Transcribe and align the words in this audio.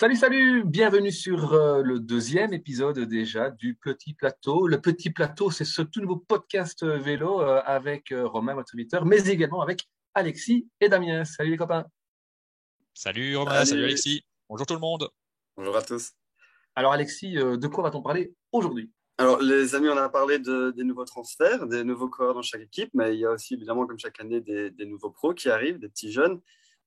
Salut, 0.00 0.14
salut, 0.14 0.62
bienvenue 0.62 1.10
sur 1.10 1.54
euh, 1.54 1.82
le 1.82 1.98
deuxième 1.98 2.52
épisode 2.52 3.00
déjà 3.00 3.50
du 3.50 3.74
Petit 3.74 4.14
Plateau. 4.14 4.68
Le 4.68 4.80
Petit 4.80 5.10
Plateau, 5.10 5.50
c'est 5.50 5.64
ce 5.64 5.82
tout 5.82 6.00
nouveau 6.00 6.14
podcast 6.14 6.84
euh, 6.84 6.98
vélo 6.98 7.40
euh, 7.40 7.60
avec 7.64 8.14
Romain, 8.16 8.54
votre 8.54 8.70
serviteur, 8.70 9.04
mais 9.04 9.28
également 9.28 9.60
avec 9.60 9.88
Alexis 10.14 10.68
et 10.80 10.88
Damien. 10.88 11.24
Salut 11.24 11.50
les 11.50 11.56
copains. 11.56 11.84
Salut 12.94 13.36
Romain, 13.36 13.64
salut, 13.64 13.86
Alexis. 13.86 14.22
Bonjour 14.48 14.66
tout 14.66 14.74
le 14.74 14.78
monde. 14.78 15.10
Bonjour 15.56 15.76
à 15.76 15.82
tous. 15.82 16.12
Alors 16.76 16.92
Alexis, 16.92 17.32
de 17.32 17.66
quoi 17.66 17.82
va-t-on 17.82 18.00
parler 18.00 18.32
aujourd'hui? 18.52 18.92
Alors, 19.20 19.42
les 19.42 19.74
amis, 19.74 19.88
on 19.88 19.96
a 19.96 20.08
parlé 20.08 20.38
de, 20.38 20.70
des 20.76 20.84
nouveaux 20.84 21.06
transferts, 21.06 21.66
des 21.66 21.82
nouveaux 21.82 22.08
coureurs 22.08 22.34
dans 22.34 22.42
chaque 22.42 22.62
équipe, 22.62 22.90
mais 22.94 23.16
il 23.16 23.18
y 23.18 23.24
a 23.24 23.32
aussi 23.32 23.54
évidemment, 23.54 23.84
comme 23.84 23.98
chaque 23.98 24.20
année, 24.20 24.40
des, 24.40 24.70
des 24.70 24.86
nouveaux 24.86 25.10
pros 25.10 25.34
qui 25.34 25.50
arrivent, 25.50 25.80
des 25.80 25.88
petits 25.88 26.12
jeunes. 26.12 26.40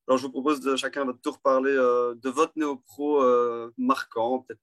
Alors, 0.08 0.18
je 0.18 0.24
vous 0.24 0.32
propose 0.32 0.60
de 0.62 0.76
chacun 0.76 1.06
votre 1.06 1.22
tour 1.22 1.40
parler 1.40 1.72
euh, 1.72 2.16
de 2.16 2.30
votre 2.30 2.54
néo-pro 2.56 3.22
euh, 3.22 3.72
marquant, 3.78 4.40
peut-être 4.40 4.62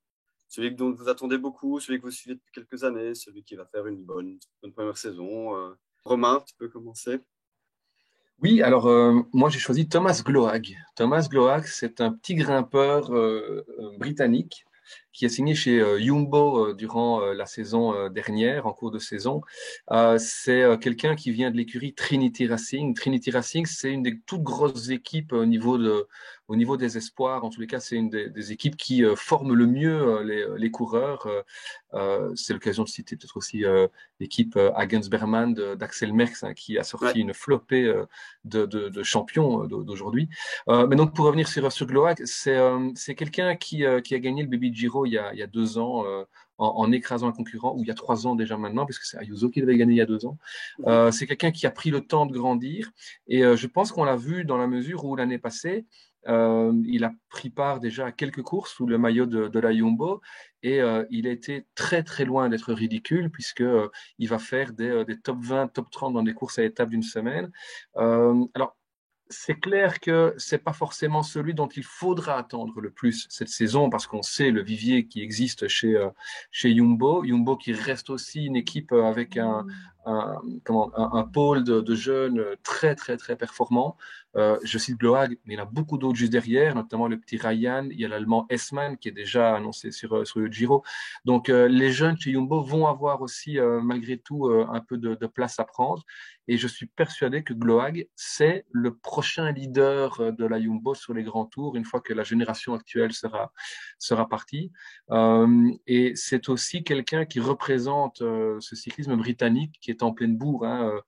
celui 0.48 0.74
dont 0.74 0.92
vous 0.92 1.08
attendez 1.08 1.38
beaucoup, 1.38 1.78
celui 1.78 1.98
que 1.98 2.04
vous 2.04 2.10
suivez 2.10 2.34
depuis 2.36 2.52
quelques 2.52 2.84
années, 2.84 3.14
celui 3.14 3.44
qui 3.44 3.54
va 3.54 3.66
faire 3.66 3.86
une 3.86 4.02
bonne, 4.02 4.38
première 4.74 4.96
saison. 4.96 5.56
Euh. 5.56 5.74
Romain, 6.04 6.42
tu 6.46 6.54
peux 6.58 6.68
commencer. 6.68 7.20
Oui, 8.40 8.62
alors 8.62 8.88
moi 9.32 9.50
j'ai 9.50 9.58
choisi 9.58 9.88
Thomas 9.88 10.22
Gloag. 10.24 10.76
Thomas 10.94 11.26
Gloag, 11.28 11.64
c'est 11.66 12.00
un 12.00 12.12
petit 12.12 12.36
grimpeur 12.36 13.10
britannique 13.98 14.64
qui 15.12 15.26
a 15.26 15.28
signé 15.28 15.54
chez 15.54 15.80
euh, 15.80 15.98
Jumbo 15.98 16.68
euh, 16.68 16.74
durant 16.74 17.20
euh, 17.20 17.34
la 17.34 17.46
saison 17.46 18.08
dernière, 18.08 18.66
en 18.66 18.72
cours 18.72 18.90
de 18.90 18.98
saison. 18.98 19.40
c'est 20.18 20.64
quelqu'un 20.80 21.16
qui 21.16 21.30
vient 21.32 21.50
de 21.50 21.56
l'écurie 21.56 21.94
Trinity 21.94 22.46
Racing. 22.46 22.94
Trinity 22.94 23.30
Racing, 23.30 23.66
c'est 23.66 23.90
une 23.90 24.02
des 24.02 24.20
toutes 24.26 24.42
grosses 24.42 24.90
équipes 24.90 25.32
au 25.32 25.44
niveau 25.44 25.76
de, 25.78 26.06
au 26.48 26.56
niveau 26.56 26.78
des 26.78 26.96
espoirs, 26.96 27.44
en 27.44 27.50
tous 27.50 27.60
les 27.60 27.66
cas, 27.66 27.78
c'est 27.78 27.96
une 27.96 28.08
des, 28.08 28.52
équipes 28.52 28.76
qui 28.76 29.04
euh, 29.04 29.14
forment 29.14 29.52
le 29.52 29.66
mieux 29.66 30.00
euh, 30.00 30.56
les, 30.56 30.70
coureurs. 30.70 31.28
Euh, 31.92 32.32
c'est 32.34 32.54
l'occasion 32.54 32.84
de 32.84 32.88
citer 32.88 33.16
peut-être 33.16 33.36
aussi 33.36 33.64
l'équipe 34.18 34.58
Agensberman 34.74 35.52
d'Axel 35.54 36.12
Merckx, 36.14 36.44
hein, 36.44 36.54
qui 36.54 36.78
a 36.78 36.84
sorti 36.84 37.20
une 37.20 37.34
flopée 37.34 37.92
de, 38.44 39.02
champions 39.02 39.64
d'aujourd'hui. 39.64 40.28
mais 40.66 40.96
donc, 40.96 41.14
pour 41.14 41.26
revenir 41.26 41.48
sur, 41.48 41.70
sur 41.70 41.86
Gloac, 41.86 42.22
c'est 42.24 43.14
quelqu'un 43.14 43.54
qui, 43.56 43.84
a 43.84 44.00
gagné 44.00 44.42
le 44.42 44.48
Baby 44.48 44.74
Giro 44.74 45.04
il 45.04 45.12
y 45.12 45.18
a, 45.18 45.46
deux 45.46 45.78
ans. 45.78 46.04
En, 46.60 46.90
écrasant 46.90 47.28
un 47.28 47.32
concurrent, 47.32 47.76
ou 47.76 47.84
il 47.84 47.86
y 47.86 47.90
a 47.92 47.94
trois 47.94 48.26
ans 48.26 48.34
déjà 48.34 48.56
maintenant, 48.56 48.84
puisque 48.84 49.04
c'est 49.04 49.16
Ayuso 49.16 49.48
qui 49.48 49.60
l'avait 49.60 49.76
gagné 49.76 49.92
il 49.92 49.98
y 49.98 50.00
a 50.00 50.06
deux 50.06 50.26
ans. 50.26 50.38
c'est 51.12 51.28
quelqu'un 51.28 51.52
qui 51.52 51.66
a 51.68 51.70
pris 51.70 51.90
le 51.90 52.00
temps 52.00 52.26
de 52.26 52.32
grandir, 52.32 52.90
et 53.28 53.42
je 53.42 53.66
pense 53.68 53.92
qu'on 53.92 54.02
l'a 54.02 54.16
vu 54.16 54.44
dans 54.44 54.56
la 54.56 54.66
mesure 54.66 55.04
où 55.04 55.14
l'année 55.14 55.38
passée, 55.38 55.86
euh, 56.28 56.72
il 56.84 57.04
a 57.04 57.12
pris 57.30 57.50
part 57.50 57.80
déjà 57.80 58.06
à 58.06 58.12
quelques 58.12 58.42
courses 58.42 58.72
sous 58.74 58.86
le 58.86 58.98
maillot 58.98 59.26
de, 59.26 59.58
la 59.58 59.72
Jumbo 59.72 60.20
et 60.62 60.80
euh, 60.80 61.04
il 61.10 61.26
a 61.26 61.30
été 61.30 61.66
très 61.74 62.02
très 62.02 62.24
loin 62.24 62.48
d'être 62.48 62.72
ridicule 62.72 63.30
puisque 63.30 63.62
euh, 63.62 63.88
il 64.18 64.28
va 64.28 64.38
faire 64.38 64.72
des, 64.72 65.04
des, 65.06 65.18
top 65.18 65.38
20, 65.40 65.68
top 65.68 65.90
30 65.90 66.12
dans 66.14 66.22
des 66.22 66.34
courses 66.34 66.58
à 66.58 66.64
étapes 66.64 66.90
d'une 66.90 67.02
semaine. 67.02 67.50
alors 67.96 68.76
c'est 69.30 69.60
clair 69.60 70.00
que 70.00 70.34
c'est 70.38 70.64
pas 70.64 70.72
forcément 70.72 71.22
celui 71.22 71.52
dont 71.52 71.68
il 71.68 71.84
faudra 71.84 72.38
attendre 72.38 72.80
le 72.80 72.90
plus 72.90 73.26
cette 73.28 73.50
saison 73.50 73.90
parce 73.90 74.06
qu'on 74.06 74.22
sait 74.22 74.50
le 74.50 74.62
vivier 74.62 75.06
qui 75.06 75.20
existe 75.20 75.68
chez 75.68 76.02
chez 76.50 76.74
Jumbo, 76.74 77.24
Jumbo 77.24 77.56
qui 77.58 77.74
reste 77.74 78.08
aussi 78.08 78.46
une 78.46 78.56
équipe 78.56 78.92
avec 78.92 79.36
un, 79.36 79.66
un, 80.06 81.24
pôle 81.30 81.62
de, 81.62 81.82
de, 81.82 81.94
jeunes 81.94 82.42
très 82.62 82.94
très 82.94 83.18
très 83.18 83.36
performants. 83.36 83.98
Euh, 84.38 84.56
je 84.62 84.78
cite 84.78 84.98
Gloag, 84.98 85.36
mais 85.44 85.54
il 85.54 85.56
y 85.56 85.60
en 85.60 85.64
a 85.64 85.66
beaucoup 85.66 85.98
d'autres 85.98 86.16
juste 86.16 86.30
derrière, 86.30 86.76
notamment 86.76 87.08
le 87.08 87.18
petit 87.18 87.36
Ryan, 87.36 87.88
il 87.90 88.00
y 88.00 88.04
a 88.04 88.08
l'allemand 88.08 88.46
Esman 88.50 88.96
qui 88.96 89.08
est 89.08 89.12
déjà 89.12 89.56
annoncé 89.56 89.90
sur, 89.90 90.16
euh, 90.16 90.24
sur 90.24 90.38
le 90.38 90.46
Giro. 90.46 90.84
Donc 91.24 91.48
euh, 91.48 91.66
les 91.66 91.90
jeunes 91.90 92.16
chez 92.16 92.30
Jumbo 92.30 92.62
vont 92.62 92.86
avoir 92.86 93.20
aussi 93.20 93.58
malgré 93.82 94.18
tout 94.18 94.46
un 94.48 94.80
peu 94.80 94.96
de, 94.96 95.14
de, 95.14 95.26
place 95.26 95.58
à 95.58 95.64
prendre. 95.64 96.04
Et 96.46 96.56
je 96.56 96.66
suis 96.66 96.86
persuadé 96.86 97.42
que 97.42 97.52
Gloag, 97.52 98.06
c'est 98.14 98.64
le 98.70 98.94
prochain 98.94 99.50
leader 99.52 100.32
de 100.32 100.46
la 100.46 100.60
Jumbo 100.60 100.94
sur 100.94 101.14
les 101.14 101.22
grands 101.22 101.44
tours, 101.44 101.76
une 101.76 101.84
fois 101.84 102.00
que 102.00 102.12
la 102.12 102.22
génération 102.22 102.74
actuelle 102.74 103.12
sera, 103.12 103.52
sera 103.98 104.28
partie. 104.28 104.70
et 105.86 106.12
c'est 106.14 106.48
aussi 106.48 106.84
quelqu'un 106.84 107.24
qui 107.24 107.40
représente 107.40 108.18
ce 108.18 108.76
cyclisme 108.76 109.16
britannique 109.16 109.78
qui 109.80 109.90
est 109.90 110.02
en 110.02 110.12
pleine 110.12 110.36
bourre. 110.36 110.64
Hein, 110.64 111.00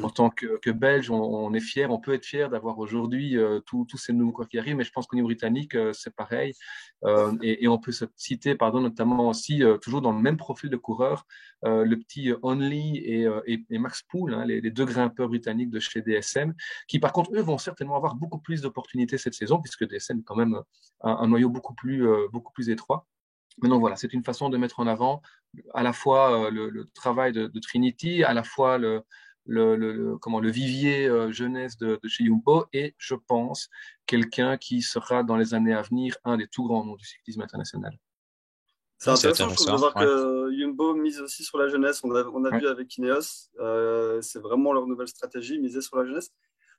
en 0.00 0.10
tant 0.10 0.30
que, 0.30 0.58
que 0.58 0.70
Belge, 0.70 1.10
on, 1.10 1.52
est 1.52 1.60
fier, 1.60 1.90
on 1.90 1.98
peut 1.98 2.14
être 2.14 2.24
fier 2.24 2.48
d'avoir 2.48 2.71
aujourd'hui 2.78 3.36
euh, 3.36 3.60
tous 3.60 3.86
ces 3.96 4.12
nouveaux 4.12 4.32
corps 4.32 4.48
qui 4.48 4.58
arrivent, 4.58 4.76
mais 4.76 4.84
je 4.84 4.92
pense 4.92 5.06
qu'au 5.06 5.16
niveau 5.16 5.28
britannique, 5.28 5.74
euh, 5.74 5.92
c'est 5.92 6.14
pareil. 6.14 6.54
Euh, 7.04 7.36
et, 7.42 7.68
on 7.68 7.78
peut 7.78 7.92
citer, 8.16 8.54
pardon, 8.54 8.80
notamment 8.80 9.28
aussi, 9.28 9.62
toujours 9.80 10.02
dans 10.02 10.12
le 10.12 10.20
même 10.20 10.36
profil 10.36 10.70
de 10.70 10.76
coureur, 10.76 11.26
le 11.62 11.94
petit 11.96 12.32
Only 12.42 12.98
et, 12.98 13.78
Max 13.78 14.02
Poole, 14.02 14.34
hein, 14.34 14.44
les, 14.44 14.70
deux 14.70 14.84
grimpeurs 14.84 15.28
britanniques 15.28 15.70
de 15.70 15.80
chez 15.80 16.02
DSM, 16.02 16.54
qui 16.86 16.98
par 16.98 17.12
contre, 17.12 17.34
eux, 17.34 17.40
vont 17.40 17.58
certainement 17.58 17.96
avoir 17.96 18.14
beaucoup 18.14 18.38
plus 18.38 18.60
d'opportunités 18.60 19.18
cette 19.18 19.34
saison, 19.34 19.60
puisque 19.60 19.86
DSM 19.86 20.20
est 20.20 20.22
quand 20.22 20.36
même 20.36 20.60
un, 21.00 21.26
noyau 21.26 21.48
beaucoup 21.48 21.74
plus, 21.74 22.68
étroit. 22.68 23.06
Mais 23.62 23.68
donc 23.68 23.80
voilà, 23.80 23.96
c'est 23.96 24.12
une 24.12 24.24
façon 24.24 24.48
de 24.48 24.56
mettre 24.56 24.80
en 24.80 24.86
avant 24.86 25.22
à 25.74 25.82
la 25.82 25.92
fois 25.92 26.50
le, 26.50 26.90
travail 26.94 27.32
de, 27.32 27.58
Trinity, 27.58 28.22
à 28.24 28.34
la 28.34 28.42
fois 28.42 28.78
le, 28.78 29.02
le, 29.46 29.76
le, 29.76 30.16
comment, 30.18 30.40
le 30.40 30.50
vivier 30.50 31.08
euh, 31.08 31.32
jeunesse 31.32 31.76
de, 31.76 31.98
de, 32.02 32.08
chez 32.08 32.24
Jumbo 32.24 32.66
et 32.72 32.94
je 32.98 33.14
pense 33.14 33.68
quelqu'un 34.06 34.56
qui 34.56 34.82
sera 34.82 35.22
dans 35.22 35.36
les 35.36 35.54
années 35.54 35.74
à 35.74 35.82
venir 35.82 36.16
un 36.24 36.36
des 36.36 36.46
tout 36.46 36.64
grands 36.64 36.84
noms 36.84 36.96
du 36.96 37.04
cyclisme 37.04 37.42
international. 37.42 37.96
C'est 38.98 39.10
intéressant, 39.10 39.72
de 39.72 39.78
voir 39.78 39.94
que 39.94 40.56
Jumbo 40.56 40.94
mise 40.94 41.20
aussi 41.20 41.42
sur 41.42 41.58
la 41.58 41.66
jeunesse. 41.68 42.02
On 42.04 42.14
a, 42.14 42.24
on 42.24 42.44
a 42.44 42.56
vu 42.56 42.68
avec 42.68 42.96
Ineos, 42.96 43.50
euh, 43.58 44.20
c'est 44.22 44.38
vraiment 44.38 44.72
leur 44.72 44.86
nouvelle 44.86 45.08
stratégie, 45.08 45.58
miser 45.58 45.80
sur 45.80 45.96
la 45.96 46.06
jeunesse. 46.06 46.30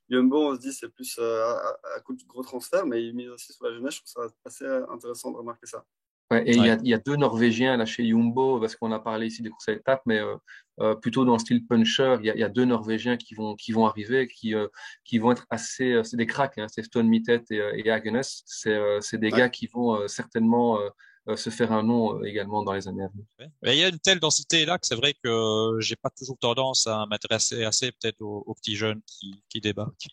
Jumbo, 0.10 0.52
on 0.52 0.56
se 0.56 0.60
dit 0.60 0.72
c'est 0.72 0.88
plus 0.88 1.18
euh, 1.20 1.44
à, 1.44 1.78
à, 1.96 2.00
coup 2.00 2.14
de 2.14 2.24
gros 2.26 2.44
transferts, 2.44 2.86
mais 2.86 3.04
ils 3.04 3.14
misent 3.14 3.30
aussi 3.30 3.52
sur 3.52 3.66
la 3.66 3.74
jeunesse. 3.74 3.96
Je 3.96 4.00
trouve 4.02 4.30
ça 4.30 4.36
assez 4.46 4.66
intéressant 4.90 5.32
de 5.32 5.38
remarquer 5.38 5.66
ça 5.66 5.86
et 6.32 6.56
il, 6.56 6.66
y 6.66 6.70
a, 6.70 6.78
il 6.82 6.88
y, 6.88 6.94
a, 6.94 6.98
deux 6.98 7.16
Norvégiens 7.16 7.78
là 7.78 7.86
chez 7.86 8.08
Jumbo, 8.08 8.60
parce 8.60 8.76
qu'on 8.76 8.92
a 8.92 9.00
parlé 9.00 9.28
ici 9.28 9.42
des 9.42 9.50
courses 9.50 9.70
à 9.70 9.74
étapes, 9.74 10.02
mais 10.06 10.20
euh, 10.20 10.36
euh, 10.80 10.96
plutôt 10.96 11.26
dans 11.26 11.34
le 11.34 11.40
style 11.40 11.66
puncher. 11.66 12.18
Il 12.20 12.26
y, 12.26 12.30
a, 12.30 12.34
il 12.34 12.40
y, 12.40 12.44
a, 12.44 12.50
deux 12.50 12.66
Norvégiens 12.66 13.18
qui 13.18 13.36
vont, 13.36 13.56
qui 13.56 13.72
vont 13.72 13.86
arriver, 13.86 14.28
qui, 14.28 14.56
euh, 14.56 14.68
qui 15.06 15.20
vont 15.20 15.32
être 15.32 15.46
assez. 15.50 16.02
C'est 16.04 16.18
des 16.18 16.26
cracks, 16.26 16.58
hein, 16.58 16.68
c'est 16.70 16.84
Stone 16.84 17.08
Mittet 17.08 17.44
et, 17.52 17.62
et 17.76 17.92
Agnes. 17.92 18.22
C'est 18.24 19.18
des 19.18 19.32
ouais. 19.32 19.38
gars 19.38 19.50
qui 19.50 19.68
vont 19.68 20.08
certainement 20.08 20.80
se 21.36 21.50
faire 21.50 21.72
un 21.72 21.84
nom 21.84 22.22
également 22.24 22.64
dans 22.64 22.74
les 22.74 22.88
années 22.88 23.04
à 23.04 23.08
venir. 23.08 23.26
Mais 23.62 23.78
il 23.78 23.80
y 23.80 23.84
a 23.84 23.90
une 23.90 24.00
telle 24.00 24.20
densité 24.20 24.66
là 24.66 24.78
que 24.78 24.88
c'est 24.88 24.96
vrai 24.96 25.14
que 25.24 25.78
j'ai 25.80 25.96
pas 25.96 26.10
toujours 26.10 26.38
tendance 26.38 26.88
à 26.88 27.06
m'intéresser 27.06 27.64
assez 27.64 27.92
peut-être 27.92 28.22
aux, 28.22 28.44
aux, 28.46 28.54
petits 28.56 28.76
jeunes 28.76 29.02
qui, 29.06 29.42
qui 29.50 29.62
débarquent. 29.62 30.08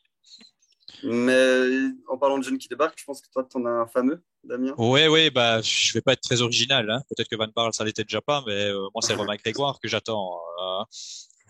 Mais 1.02 1.90
en 2.08 2.18
parlant 2.18 2.38
de 2.38 2.44
jeunes 2.44 2.58
qui 2.58 2.68
débarquent, 2.68 2.98
je 2.98 3.04
pense 3.04 3.20
que 3.20 3.28
toi, 3.32 3.46
tu 3.50 3.56
en 3.58 3.64
as 3.66 3.70
un 3.70 3.86
fameux, 3.86 4.22
Damien. 4.44 4.74
Oui, 4.78 5.06
oui, 5.06 5.30
bah, 5.30 5.60
je 5.62 5.92
vais 5.92 6.00
pas 6.00 6.12
être 6.12 6.22
très 6.22 6.42
original. 6.42 6.90
Hein. 6.90 7.02
Peut-être 7.08 7.28
que 7.28 7.36
Van 7.36 7.48
Barle, 7.54 7.72
ça 7.72 7.84
l'était 7.84 8.04
déjà 8.04 8.20
pas, 8.20 8.42
mais 8.46 8.66
euh, 8.66 8.88
moi, 8.94 9.02
c'est 9.02 9.14
Romain 9.14 9.36
Grégoire 9.36 9.78
que 9.80 9.88
j'attends. 9.88 10.38
Euh, 10.62 10.84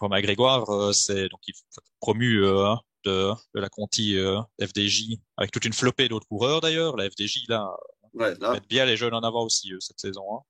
Romain 0.00 0.20
Grégoire, 0.20 0.68
euh, 0.70 0.92
c'est 0.92 1.28
donc 1.28 1.40
il 1.46 1.54
promu 2.00 2.42
euh, 2.42 2.74
de, 3.04 3.32
de 3.54 3.60
la 3.60 3.68
Conti 3.68 4.16
euh, 4.16 4.40
FDJ 4.60 5.18
avec 5.36 5.50
toute 5.50 5.64
une 5.64 5.72
flopée 5.72 6.08
d'autres 6.08 6.26
coureurs 6.26 6.60
d'ailleurs. 6.60 6.96
La 6.96 7.08
FDJ 7.08 7.44
là, 7.48 7.70
ouais, 8.14 8.34
là. 8.40 8.52
mettre 8.52 8.66
bien 8.66 8.86
les 8.86 8.96
jeunes 8.96 9.14
en 9.14 9.20
avant 9.20 9.44
aussi 9.44 9.72
cette 9.80 10.00
saison. 10.00 10.24
Hein. 10.34 10.40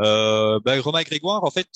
Euh, 0.00 0.60
bah, 0.64 0.80
Romain 0.80 1.02
Grégoire, 1.02 1.44
en 1.44 1.50
fait, 1.50 1.68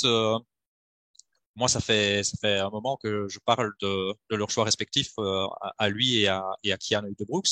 moi, 1.56 1.69
ça 1.69 1.81
fait 1.81 2.23
ça 2.23 2.37
fait 2.41 2.58
un 2.58 2.70
moment 2.70 2.97
que 3.03 3.26
je 3.29 3.38
parle 3.44 3.73
de, 3.81 4.14
de 4.31 4.37
leurs 4.37 4.50
choix 4.50 4.64
respectifs 4.64 5.12
euh, 5.19 5.47
à, 5.79 5.88
lui 5.88 6.20
et 6.20 6.29
à, 6.29 6.44
et 6.62 6.73
à 6.73 6.76
Kian 6.79 7.03
de 7.03 7.25
Brooks. 7.25 7.49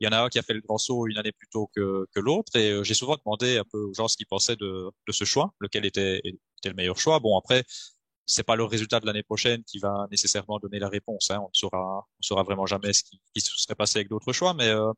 Il 0.00 0.06
y 0.06 0.08
en 0.08 0.12
a 0.12 0.22
un 0.22 0.28
qui 0.28 0.38
a 0.38 0.42
fait 0.42 0.54
le 0.54 0.60
grand 0.60 0.78
saut 0.78 1.06
une 1.06 1.18
année 1.18 1.32
plus 1.32 1.48
tôt 1.48 1.70
que, 1.74 2.06
que 2.14 2.20
l'autre, 2.20 2.56
et 2.56 2.70
euh, 2.70 2.82
j'ai 2.82 2.94
souvent 2.94 3.16
demandé 3.24 3.58
un 3.58 3.64
peu 3.70 3.78
aux 3.78 3.94
gens 3.94 4.08
ce 4.08 4.16
qu'ils 4.16 4.26
pensaient 4.26 4.56
de, 4.56 4.90
de 5.06 5.12
ce 5.12 5.24
choix, 5.24 5.52
lequel 5.60 5.86
était, 5.86 6.18
était 6.18 6.68
le 6.68 6.74
meilleur 6.74 6.98
choix. 6.98 7.18
Bon, 7.18 7.38
après, 7.38 7.64
c'est 8.26 8.42
pas 8.42 8.56
le 8.56 8.64
résultat 8.64 9.00
de 9.00 9.06
l'année 9.06 9.22
prochaine 9.22 9.62
qui 9.64 9.78
va 9.78 10.06
nécessairement 10.10 10.58
donner 10.58 10.78
la 10.78 10.88
réponse. 10.88 11.30
Hein. 11.30 11.38
On 11.40 11.48
ne 11.48 11.54
saura, 11.54 12.06
on 12.18 12.22
saura 12.22 12.42
vraiment 12.42 12.66
jamais 12.66 12.92
ce 12.92 13.04
qui, 13.04 13.20
qui 13.34 13.40
se 13.40 13.50
serait 13.56 13.74
passé 13.74 13.98
avec 13.98 14.08
d'autres 14.08 14.32
choix, 14.32 14.52
mais 14.52 14.68
euh, 14.68 14.92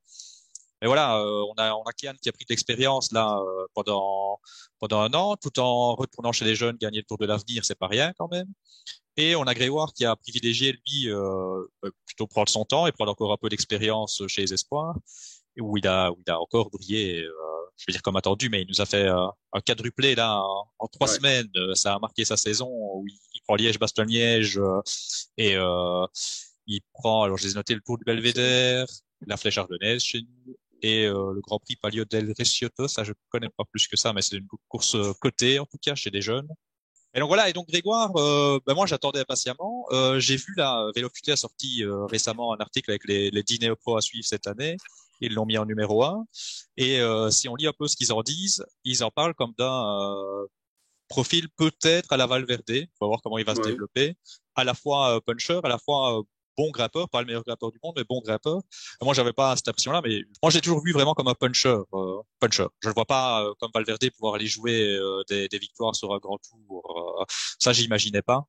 mais 0.81 0.87
voilà, 0.89 1.19
euh, 1.21 1.45
on 1.51 1.55
a 1.59 1.75
on 1.75 1.83
a 1.83 1.93
Kian 1.93 2.15
qui 2.21 2.29
a 2.29 2.33
pris 2.33 2.45
de 2.45 2.53
l'expérience 2.53 3.13
là 3.13 3.39
euh, 3.39 3.67
pendant 3.75 4.39
pendant 4.79 5.01
un 5.01 5.13
an, 5.15 5.37
tout 5.37 5.59
en 5.59 5.95
retournant 5.95 6.33
chez 6.33 6.45
les 6.45 6.55
jeunes, 6.55 6.77
gagner 6.77 6.99
le 6.99 7.05
Tour 7.05 7.19
de 7.19 7.27
l'avenir, 7.27 7.65
c'est 7.65 7.79
pas 7.79 7.89
rien 7.89 8.13
quand 8.19 8.29
même. 8.31 8.47
Et 9.17 9.35
on 9.35 9.43
a 9.43 9.55
Grégoire 9.55 9.93
qui 9.93 10.05
a 10.05 10.15
privilégié 10.15 10.73
lui 10.73 11.09
euh, 11.11 11.65
euh, 11.85 11.91
plutôt 12.07 12.29
prendre 12.29 12.49
son 12.49 12.65
temps 12.65 12.87
et 12.87 12.93
prendre 12.93 13.11
encore 13.11 13.33
un 13.33 13.37
peu 13.37 13.49
d'expérience 13.49 14.23
chez 14.29 14.43
les 14.43 14.55
espoirs, 14.55 14.95
où 15.61 15.77
il 15.77 15.87
a 15.89 16.13
où 16.13 16.17
il 16.25 16.31
a 16.31 16.41
encore 16.41 16.71
brillé. 16.71 17.23
Euh, 17.25 17.33
je 17.77 17.85
veux 17.89 17.93
dire 17.93 18.03
comme 18.03 18.17
attendu, 18.17 18.49
mais 18.49 18.63
il 18.63 18.69
nous 18.69 18.81
a 18.81 18.87
fait 18.87 19.07
euh, 19.09 19.27
un 19.53 19.61
quadruplé 19.61 20.15
là 20.15 20.41
en, 20.41 20.65
en 20.79 20.87
trois 20.89 21.09
ouais. 21.09 21.15
semaines. 21.17 21.51
Ça 21.75 21.95
a 21.95 21.99
marqué 21.99 22.25
sa 22.25 22.37
saison 22.37 22.69
où 22.69 23.05
il, 23.09 23.17
il 23.35 23.41
prend 23.43 23.57
Liège-Bastogne-Liège 23.57 24.61
et 25.37 25.57
il 26.67 26.81
prend. 26.93 27.25
Alors 27.25 27.39
je 27.39 27.45
les 27.45 27.53
ai 27.53 27.55
noté 27.55 27.75
le 27.75 27.81
Tour 27.81 27.99
du 27.99 28.05
Belvédère, 28.05 28.87
la 29.27 29.37
Flèche 29.37 29.59
Ardennaise 29.59 30.03
chez 30.03 30.23
nous 30.23 30.57
et 30.83 31.07
le 31.07 31.41
Grand 31.41 31.59
Prix 31.59 31.77
Palio 31.77 32.05
del 32.05 32.33
Reciotto. 32.39 32.89
Ça, 32.89 33.05
je 33.05 33.13
connais 33.31 33.49
pas 33.49 33.65
plus 33.71 33.87
que 33.89 33.97
ça, 33.97 34.13
mais 34.13 34.23
c'est 34.23 34.37
une 34.37 34.47
course 34.69 34.97
cotée 35.21 35.59
en 35.59 35.67
tout 35.67 35.79
cas 35.83 35.95
chez 35.95 36.11
des 36.11 36.23
jeunes. 36.23 36.49
Et 37.15 37.21
donc 37.21 37.29
voilà, 37.29 37.49
et 37.49 37.53
donc 37.53 37.69
Grégoire, 37.69 38.15
euh, 38.17 38.61
ben 38.67 38.75
moi 38.75 38.87
j'attendais 38.87 39.21
impatiemment. 39.21 39.87
Euh, 39.93 40.21
j'ai 40.21 40.37
vu 40.37 40.55
là, 40.57 40.91
Vélocité 40.95 41.33
a 41.33 41.37
sorti 41.37 41.83
euh, 41.83 42.05
récemment 42.05 42.53
un 42.53 42.59
article 42.59 42.91
avec 42.91 43.07
les, 43.09 43.31
les 43.31 43.43
10 43.43 43.61
néo-pro 43.61 43.97
à 43.97 44.03
suivre 44.03 44.27
cette 44.27 44.47
année. 44.47 44.77
Ils 45.21 45.33
l'ont 45.33 45.47
mis 45.47 45.57
en 45.59 45.65
numéro 45.65 46.05
1. 46.05 46.27
Et 46.77 47.01
euh, 47.01 47.31
si 47.31 47.49
on 47.49 47.57
lit 47.57 47.67
un 47.67 47.73
peu 47.73 47.89
ce 47.89 47.97
qu'ils 47.97 48.13
en 48.13 48.23
disent, 48.23 48.65
ils 48.85 49.03
en 49.03 49.11
parlent 49.11 49.35
comme 49.35 49.53
d'un 49.59 50.01
euh, 50.01 50.47
profil 51.09 51.49
peut-être 51.57 52.13
à 52.13 52.19
la 52.19 52.27
Valverde. 52.27 52.87
On 53.01 53.07
va 53.07 53.09
voir 53.09 53.23
comment 53.23 53.39
il 53.39 53.45
va 53.45 53.55
se 53.55 53.63
développer. 53.63 54.15
À 54.55 54.65
la 54.65 54.75
fois 54.75 55.21
puncher, 55.23 55.61
à 55.65 55.69
la 55.69 55.79
fois 55.79 56.23
bon 56.59 56.71
grimpeur, 56.73 57.09
pas 57.09 57.21
le 57.21 57.27
meilleur 57.27 57.45
grimpeur 57.45 57.71
du 57.71 57.79
monde, 57.83 57.95
mais 57.97 58.05
bon 58.05 58.21
grimpeur. 58.21 58.61
Moi, 59.01 59.15
j'avais 59.15 59.33
pas 59.33 59.55
cette 59.57 59.69
impression-là, 59.69 60.03
mais 60.05 60.23
moi, 60.43 60.51
j'ai 60.51 60.61
toujours 60.61 60.83
vu 60.83 60.93
vraiment 60.93 61.15
comme 61.15 61.29
un 61.29 61.35
puncher. 61.35 61.79
Euh, 61.95 62.21
puncher. 62.41 62.67
Je 62.81 62.89
ne 62.89 62.95
vois 62.95 63.05
pas 63.07 63.45
euh, 63.45 63.55
comme 63.61 63.71
Valverde 63.73 64.11
pouvoir 64.11 64.35
aller 64.35 64.49
jouer 64.49 64.97
euh, 64.97 65.23
des, 65.29 65.49
des, 65.49 65.59
victoires 65.59 65.95
sur 65.95 66.13
un 66.13 66.19
grand 66.19 66.39
tour. 66.39 67.27
ça, 67.61 67.73
j'imaginais 67.73 68.23
pas. 68.23 68.45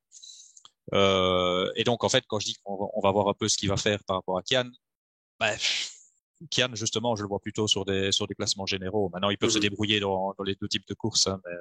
et 0.92 1.84
donc, 1.84 2.02
en 2.04 2.08
fait, 2.08 2.24
quand 2.26 2.40
je 2.40 2.46
dis 2.46 2.56
qu'on 2.64 3.00
va 3.00 3.12
voir 3.12 3.28
un 3.28 3.34
peu 3.34 3.48
ce 3.48 3.56
qu'il 3.56 3.68
va 3.68 3.76
faire 3.76 4.02
par 4.04 4.16
rapport 4.16 4.38
à 4.38 4.42
Kian, 4.42 4.68
bah, 5.38 5.52
Kian, 6.50 6.74
justement, 6.74 7.14
je 7.14 7.22
le 7.22 7.28
vois 7.28 7.38
plutôt 7.38 7.68
sur 7.68 7.84
des 7.84 8.12
sur 8.12 8.26
des 8.26 8.34
classements 8.34 8.66
généraux. 8.66 9.08
Maintenant, 9.12 9.30
ils 9.30 9.38
peuvent 9.38 9.50
se 9.50 9.58
mhm. 9.58 9.62
débrouiller 9.62 10.00
dans, 10.00 10.34
dans, 10.36 10.44
les 10.44 10.56
deux 10.56 10.68
types 10.68 10.88
de 10.88 10.94
courses, 10.94 11.28
hein, 11.28 11.40
mais, 11.44 11.52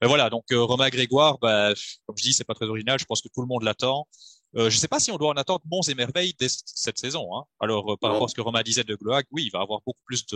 mais, 0.00 0.08
voilà. 0.08 0.28
Donc, 0.28 0.44
Romain 0.50 0.88
Grégoire, 0.88 1.38
bah, 1.38 1.72
comme 2.06 2.16
je 2.18 2.24
dis, 2.24 2.32
c'est 2.32 2.44
pas 2.44 2.54
très 2.54 2.66
original. 2.66 2.98
Je 2.98 3.04
pense 3.04 3.22
que 3.22 3.28
tout 3.28 3.42
le 3.42 3.46
monde 3.46 3.62
l'attend. 3.62 4.08
Euh, 4.56 4.68
je 4.68 4.76
ne 4.76 4.80
sais 4.80 4.88
pas 4.88 4.98
si 4.98 5.12
on 5.12 5.16
doit 5.16 5.30
en 5.30 5.36
attendre 5.36 5.60
bons 5.64 5.88
et 5.88 5.94
merveilles 5.94 6.34
dès 6.38 6.48
cette 6.48 6.98
saison. 6.98 7.36
Hein. 7.36 7.44
Alors, 7.60 7.92
euh, 7.92 7.96
par 7.96 8.10
rapport 8.10 8.26
à 8.26 8.28
ce 8.28 8.34
que 8.34 8.40
Romain 8.40 8.62
disait 8.62 8.84
de 8.84 8.96
Gloag, 8.96 9.24
oui, 9.30 9.44
il 9.46 9.50
va 9.50 9.60
avoir 9.60 9.80
beaucoup 9.86 10.02
plus 10.04 10.26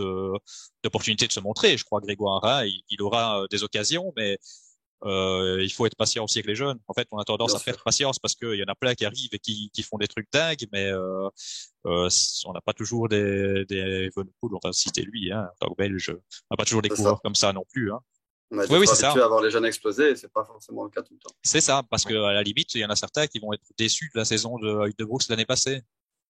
d'opportunités 0.83 1.27
de, 1.27 1.33
se 1.33 1.39
montrer. 1.39 1.77
Je 1.77 1.83
crois 1.83 1.99
Grégoire, 1.99 2.43
hein, 2.45 2.65
il, 2.89 3.01
aura 3.01 3.41
euh, 3.41 3.47
des 3.51 3.63
occasions, 3.63 4.13
mais 4.15 4.37
euh, 5.03 5.59
il 5.61 5.71
faut 5.71 5.85
être 5.85 5.95
patient 5.95 6.23
aussi 6.23 6.39
avec 6.39 6.47
les 6.47 6.55
jeunes. 6.55 6.79
En 6.87 6.93
fait, 6.93 7.07
on 7.11 7.19
a 7.19 7.23
tendance 7.23 7.53
à 7.53 7.59
faire 7.59 7.81
patience 7.83 8.17
parce 8.17 8.33
qu'il 8.35 8.55
y 8.55 8.63
en 8.63 8.67
a 8.67 8.75
plein 8.75 8.95
qui 8.95 9.05
arrivent 9.05 9.33
et 9.33 9.39
qui, 9.39 9.69
qui 9.71 9.83
font 9.83 9.97
des 9.97 10.07
trucs 10.07 10.31
dingues, 10.31 10.65
mais 10.71 10.85
euh, 10.85 11.29
euh, 11.85 12.09
on 12.45 12.53
n'a 12.53 12.61
pas 12.61 12.73
toujours 12.73 13.07
des, 13.07 13.65
des 13.65 14.09
on 14.15 14.59
va 14.63 14.73
citer 14.73 15.03
lui, 15.03 15.31
hein, 15.31 15.47
belge, 15.77 16.09
on 16.09 16.53
n'a 16.53 16.57
pas 16.57 16.65
toujours 16.65 16.81
des 16.81 16.89
coureurs 16.89 17.21
comme 17.21 17.35
ça 17.35 17.53
non 17.53 17.65
plus. 17.71 17.91
Hein. 17.91 17.99
On 18.51 18.59
a 18.59 18.65
oui, 18.67 18.77
oui, 18.79 18.87
c'est 18.87 18.95
ça. 18.95 19.09
à 19.11 19.23
avoir 19.23 19.41
les 19.41 19.49
jeunes 19.49 19.65
exploser 19.65 20.11
et 20.11 20.15
c'est 20.15 20.31
pas 20.31 20.45
forcément 20.45 20.83
le 20.83 20.89
cas 20.89 21.01
tout 21.01 21.13
le 21.13 21.19
temps. 21.19 21.33
C'est 21.43 21.61
ça, 21.61 21.81
parce 21.89 22.05
que 22.05 22.13
à 22.13 22.33
la 22.33 22.43
limite, 22.43 22.75
il 22.75 22.81
y 22.81 22.85
en 22.85 22.89
a 22.89 22.95
certains 22.95 23.25
qui 23.27 23.39
vont 23.39 23.53
être 23.53 23.63
déçus 23.77 24.11
de 24.13 24.19
la 24.19 24.25
saison 24.25 24.57
de 24.59 24.93
de 24.97 25.05
Brooks 25.05 25.27
l'année 25.29 25.45
passée. 25.45 25.81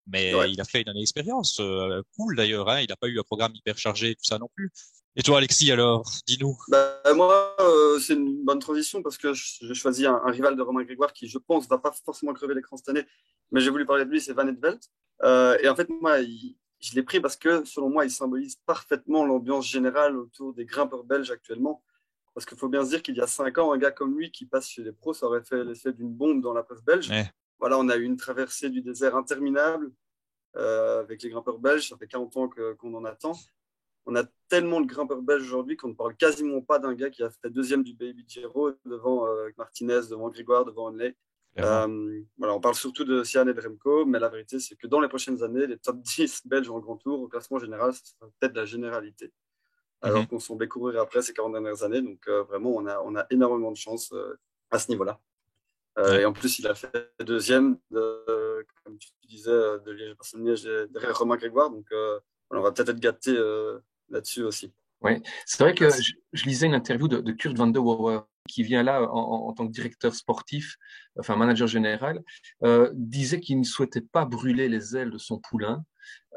Mais 0.08 0.34
il 0.50 0.60
a 0.60 0.66
fait 0.66 0.82
une 0.82 0.90
année 0.90 1.00
d'expérience, 1.00 1.60
euh, 1.60 2.02
cool 2.18 2.36
d'ailleurs. 2.36 2.70
Hein, 2.70 2.82
il 2.82 2.90
n'a 2.90 2.96
pas 2.96 3.08
eu 3.08 3.20
un 3.20 3.24
programme 3.24 3.54
hyper 3.56 3.78
chargé, 3.78 4.16
tout 4.16 4.26
ça 4.26 4.38
non 4.38 4.50
plus. 4.54 4.72
Et 5.16 5.22
toi, 5.22 5.38
Alexis, 5.38 5.72
alors, 5.72 6.10
dis-nous. 6.28 6.58
Bah, 6.70 7.02
moi, 7.16 7.56
euh, 7.60 8.00
c'est 8.00 8.14
une 8.14 8.44
bonne 8.44 8.60
transition 8.60 9.02
parce 9.04 9.18
que 9.18 9.34
j'ai 9.34 9.74
choisi 9.76 10.06
un, 10.06 10.20
rival 10.26 10.56
de 10.56 10.62
Romain 10.62 10.84
Grégoire 10.84 11.14
qui, 11.14 11.28
je 11.28 11.38
pense, 11.38 11.68
va 11.68 11.78
pas 11.78 11.94
forcément 12.04 12.34
crever 12.34 12.56
l'écran 12.56 12.78
cette 12.78 12.90
année. 12.90 13.06
Mais 13.52 13.62
j'ai 13.62 13.70
voulu 13.70 13.86
parler 13.86 14.06
de 14.06 14.10
lui, 14.10 14.20
c'est 14.20 14.34
Van 14.34 14.48
Edveld. 14.48 14.80
Euh, 15.24 15.58
et 15.62 15.70
en 15.70 15.76
fait, 15.76 15.88
moi, 16.02 16.22
je 16.22 16.96
l'ai 16.96 17.04
pris 17.04 17.20
parce 17.20 17.38
que, 17.38 17.64
selon 17.64 17.90
moi, 17.90 18.06
il 18.06 18.12
symbolise 18.12 18.58
parfaitement 18.66 19.24
l'ambiance 19.24 19.68
générale 19.68 20.18
autour 20.18 20.54
des 20.54 20.66
grimpeurs 20.66 21.04
belges 21.04 21.30
actuellement. 21.30 21.84
Parce 22.34 22.46
qu'il 22.46 22.58
faut 22.58 22.70
bien 22.70 22.84
se 22.84 22.90
dire 22.90 23.04
qu'il 23.04 23.16
y 23.16 23.22
a 23.22 23.28
cinq 23.28 23.58
ans, 23.58 23.74
un 23.74 23.78
gars 23.78 23.92
comme 23.92 24.18
lui 24.18 24.32
qui 24.32 24.46
passe 24.46 24.68
chez 24.68 24.84
les 24.84 24.92
pros, 24.92 25.14
ça 25.14 25.28
aurait 25.28 25.44
fait 25.44 25.64
l'effet 25.64 25.94
d'une 25.94 26.12
bombe 26.12 26.42
dans 26.42 26.54
la 26.54 26.64
presse 26.64 26.82
belge. 26.82 27.12
Voilà, 27.60 27.78
on 27.78 27.88
a 27.90 27.96
eu 27.96 28.04
une 28.04 28.18
traversée 28.18 28.70
du 28.70 28.82
désert 28.82 29.16
interminable 29.16 29.92
euh, 30.56 31.00
avec 31.00 31.22
les 31.22 31.30
grimpeurs 31.30 31.60
belges. 31.60 31.90
Ça 31.90 31.98
fait 31.98 32.08
40 32.08 32.38
ans 32.38 32.50
qu'on 32.78 32.94
en 32.94 33.06
attend. 33.06 33.34
On 34.06 34.16
a 34.16 34.24
tellement 34.50 34.82
de 34.82 34.88
grimpeurs 34.88 35.22
belges 35.22 35.44
aujourd'hui 35.44 35.78
qu'on 35.78 35.90
ne 35.90 35.94
parle 35.94 36.16
quasiment 36.16 36.62
pas 36.62 36.80
d'un 36.80 36.94
gars 36.94 37.10
qui 37.10 37.24
a 37.24 37.30
fait 37.30 37.50
deuxième 37.50 37.84
du 37.84 37.94
Baby 37.94 38.26
Giro 38.28 38.72
devant 38.86 39.28
euh, 39.28 39.50
Martinez, 39.58 40.02
devant 40.10 40.30
Grégoire, 40.30 40.66
devant 40.66 40.88
Henley. 40.88 41.16
Euh, 41.60 42.22
voilà, 42.38 42.56
on 42.56 42.60
parle 42.60 42.76
surtout 42.76 43.06
de 43.06 43.24
Sian 43.24 43.48
et 43.48 43.54
de 43.54 43.62
Remco, 43.62 44.06
mais 44.06 44.20
la 44.20 44.28
vérité, 44.28 44.60
c'est 44.60 44.76
que 44.76 44.88
dans 44.88 45.00
les 45.00 45.08
prochaines 45.08 45.44
années, 45.44 45.68
les 45.68 45.78
top 45.78 46.02
10 46.02 46.48
belges 46.48 46.70
en 46.70 46.80
grand 46.80 46.98
tour, 46.98 47.22
au 47.22 47.28
classement 47.28 47.60
général, 47.60 47.94
c'est 47.94 48.16
peut-être 48.40 48.56
la 48.56 48.66
généralité 48.66 49.32
alors 50.04 50.20
mhm. 50.20 50.28
qu'on 50.28 50.40
s'en 50.40 50.56
découvrir 50.56 51.02
après 51.02 51.22
ces 51.22 51.34
40 51.34 51.54
dernières 51.54 51.84
années. 51.84 52.02
Donc 52.02 52.20
euh, 52.28 52.44
vraiment, 52.44 52.72
on 52.72 52.86
a, 52.86 53.00
on 53.00 53.16
a 53.16 53.26
énormément 53.32 53.72
de 53.72 53.78
chance 53.78 54.12
euh, 54.12 54.38
à 54.70 54.78
ce 54.78 54.90
niveau-là. 54.92 55.20
Euh, 55.98 56.20
et 56.20 56.26
en 56.26 56.34
plus, 56.34 56.60
il 56.60 56.68
a 56.68 56.76
fait 56.76 57.12
deuxième, 57.20 57.78
de, 57.92 58.66
comme 58.84 58.98
tu 58.98 59.10
disais, 59.28 59.52
de 59.52 59.92
Liège, 59.92 60.64
derrière 60.92 61.18
Romain 61.18 61.38
Grégoire. 61.38 61.70
Donc 61.70 61.86
on 62.50 62.62
va 62.62 62.72
peut-être 62.72 62.90
être 62.90 63.00
gâté 63.00 63.32
là-dessus 64.10 64.44
aussi. 64.44 64.74
Oui, 65.02 65.22
c'est 65.46 65.62
vrai 65.64 65.76
que 65.76 65.90
je, 65.90 66.46
lisais 66.46 66.66
une 66.66 66.74
interview 66.74 67.08
de, 67.08 67.32
Kurt 67.34 67.56
van 67.56 67.68
der 67.68 67.84
Wouwer 67.84 68.22
qui 68.48 68.64
vient 68.64 68.84
là 68.84 69.04
en, 69.04 69.48
en, 69.48 69.54
tant 69.54 69.68
que 69.68 69.72
directeur 69.72 70.16
sportif, 70.16 70.78
enfin 71.20 71.36
manager 71.36 71.68
général, 71.68 72.24
disait 72.94 73.40
qu'il 73.40 73.60
ne 73.60 73.64
souhaitait 73.64 74.02
pas 74.02 74.26
brûler 74.26 74.70
les 74.70 74.98
ailes 74.98 75.12
de 75.12 75.20
son 75.20 75.40
poulain 75.40 75.86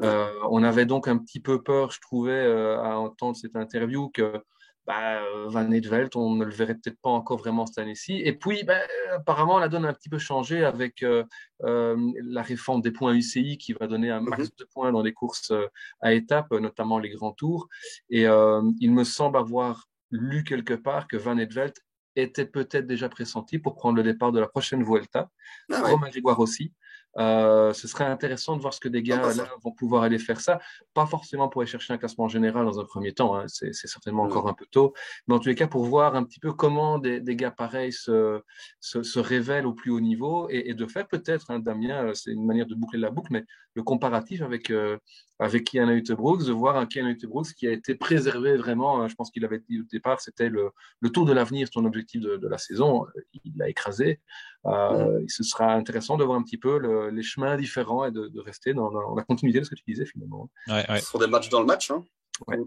euh, 0.03 0.31
on 0.51 0.63
avait 0.63 0.87
donc 0.87 1.09
un 1.09 1.19
petit 1.19 1.41
peu 1.41 1.63
peur, 1.63 1.91
je 1.91 2.01
trouvais, 2.01 2.33
euh, 2.33 2.79
à 2.81 2.99
entendre 2.99 3.37
cette 3.37 3.57
interview 3.57 4.09
que 4.11 4.41
bah, 4.87 5.21
Van 5.49 5.69
Edveld, 5.73 6.15
on 6.15 6.37
ne 6.37 6.45
le 6.45 6.53
verrait 6.53 6.75
peut-être 6.75 7.01
pas 7.03 7.11
encore 7.11 7.39
vraiment 7.39 7.67
cette 7.67 7.79
année-ci. 7.79 8.21
Et 8.25 8.33
puis, 8.33 8.63
bah, 8.63 8.79
apparemment, 9.13 9.59
la 9.59 9.69
donne 9.69 9.85
a 9.85 9.89
un 9.89 9.93
petit 9.93 10.09
peu 10.09 10.19
changé 10.19 10.65
avec 10.65 11.03
euh, 11.03 11.25
la 11.61 12.43
réforme 12.43 12.83
des 12.83 12.93
points 12.93 13.15
UCI 13.15 13.59
qui 13.59 13.73
va 13.73 13.89
donner 13.89 14.11
un 14.11 14.21
max 14.21 14.45
mhm. 14.45 14.51
de 14.59 14.65
points 14.65 14.93
dans 14.93 15.03
les 15.03 15.13
courses 15.13 15.53
à 16.01 16.13
étapes, 16.13 16.53
notamment 16.53 17.01
les 17.01 17.11
grands 17.11 17.33
tours. 17.33 17.69
Et 18.11 18.27
il 18.27 18.93
me 18.93 19.05
semble 19.05 19.39
avoir 19.39 19.89
lu 20.13 20.45
quelque 20.45 20.75
part 20.75 21.09
que 21.09 21.17
Van 21.17 21.37
Edveld 21.37 21.75
était 22.17 22.47
peut-être 22.47 22.87
déjà 22.87 23.09
pressenti 23.09 23.59
pour 23.59 23.75
prendre 23.75 23.97
le 23.97 24.03
départ 24.03 24.33
de 24.33 24.41
la 24.41 24.49
prochaine 24.49 24.83
Vuelta. 24.83 25.31
Ah 25.71 25.83
Romain 25.83 26.09
Grégoire 26.09 26.41
aussi. 26.41 26.73
Euh, 27.19 27.73
ce 27.73 27.89
serait 27.89 28.05
intéressant 28.05 28.57
de 28.57 28.61
voir 28.61 28.75
ce 28.75 28.81
que 28.81 28.89
des 28.89 29.03
gars 29.03 29.17
là, 29.35 29.49
vont 29.63 29.73
pouvoir 29.73 30.03
aller 30.03 30.19
faire 30.19 30.41
ça. 30.41 30.61
Pas 30.93 31.07
forcément 31.07 31.49
pour 31.49 31.63
aller 31.63 31.71
chercher 31.71 31.93
un 31.95 31.99
classement 31.99 32.29
général 32.29 32.65
dans 32.67 32.79
un 32.79 32.85
premier 32.85 33.13
temps, 33.13 33.37
hein. 33.37 33.45
c'est 33.49 33.73
certainement 33.73 34.25
mm. 34.25 34.27
encore 34.27 34.49
un 34.49 34.55
peu 34.55 34.67
tôt, 34.71 34.93
mais 35.27 35.35
en 35.35 35.39
tous 35.39 35.49
les 35.49 35.55
cas 35.55 35.67
pour 35.67 35.85
voir 35.85 36.15
un 36.15 36.25
petit 36.25 36.41
peu 36.41 36.53
comment 36.53 36.99
des, 36.99 37.21
des 37.21 37.37
gars 37.37 37.51
pareils 37.51 37.93
se, 37.93 38.43
se, 38.81 39.03
se, 39.03 39.19
révèlent 39.19 39.67
au 39.67 39.73
plus 39.73 39.91
haut 39.91 40.01
niveau 40.01 40.49
et, 40.51 40.71
et 40.71 40.75
de 40.75 40.87
faire 40.87 41.09
peut-être, 41.09 41.51
hein, 41.51 41.59
Damien, 41.59 42.13
c'est 42.15 42.33
une 42.33 42.45
manière 42.45 42.67
de 42.67 42.75
boucler 42.75 42.99
la 42.99 43.11
boucle, 43.11 43.33
mais 43.33 43.45
le 43.75 43.83
comparatif 43.83 44.43
avec 44.43 44.71
euh, 44.71 44.99
avec 45.39 45.71
Kian 45.71 45.87
Brooks, 46.17 46.47
de 46.47 46.53
voir 46.53 46.77
un 46.77 46.87
Kian 46.87 47.13
Brooks 47.25 47.53
qui 47.55 47.69
a 47.69 47.73
été 47.73 47.95
préservé 47.95 48.57
vraiment. 48.57 49.03
Hein. 49.03 49.09
Je 49.09 49.15
pense 49.15 49.31
qu'il 49.31 49.45
avait 49.45 49.61
dit 49.69 49.81
au 49.81 49.85
départ, 49.85 50.21
c'était 50.21 50.49
le, 50.49 50.71
le, 51.01 51.11
tour 51.11 51.27
de 51.27 51.33
l'avenir, 51.33 51.69
son 51.71 51.85
objectif 51.85 52.23
de, 52.23 52.39
de, 52.39 52.49
la 52.49 52.57
saison. 52.57 53.05
Il 53.45 53.53
l'a 53.57 53.69
écrasé. 53.69 54.21
Euh, 54.65 55.23
Ce 55.29 55.43
sera 55.45 55.73
intéressant 55.73 56.17
de 56.17 56.25
voir 56.25 56.39
un 56.39 56.43
petit 56.43 56.59
peu 56.59 56.79
le, 56.79 57.11
les 57.11 57.23
chemins 57.23 57.57
différents 57.57 58.05
et 58.05 58.11
de, 58.11 58.29
de 58.29 58.41
rester 58.41 58.75
dans, 58.75 58.91
dans, 58.91 59.15
la 59.15 59.23
continuité 59.23 59.61
de 59.61 59.65
ce 59.65 59.71
que 59.71 59.77
tu 59.77 59.85
disais 59.87 60.07
finalement. 60.07 60.51
Ouais, 60.69 60.85
ouais. 60.89 61.01
Sur 61.01 61.19
des 61.19 61.27
matchs 61.27 61.49
dans 61.49 61.61
le 61.61 61.67
match. 61.67 61.91
Hein. 61.91 62.05
Ouais. 62.47 62.59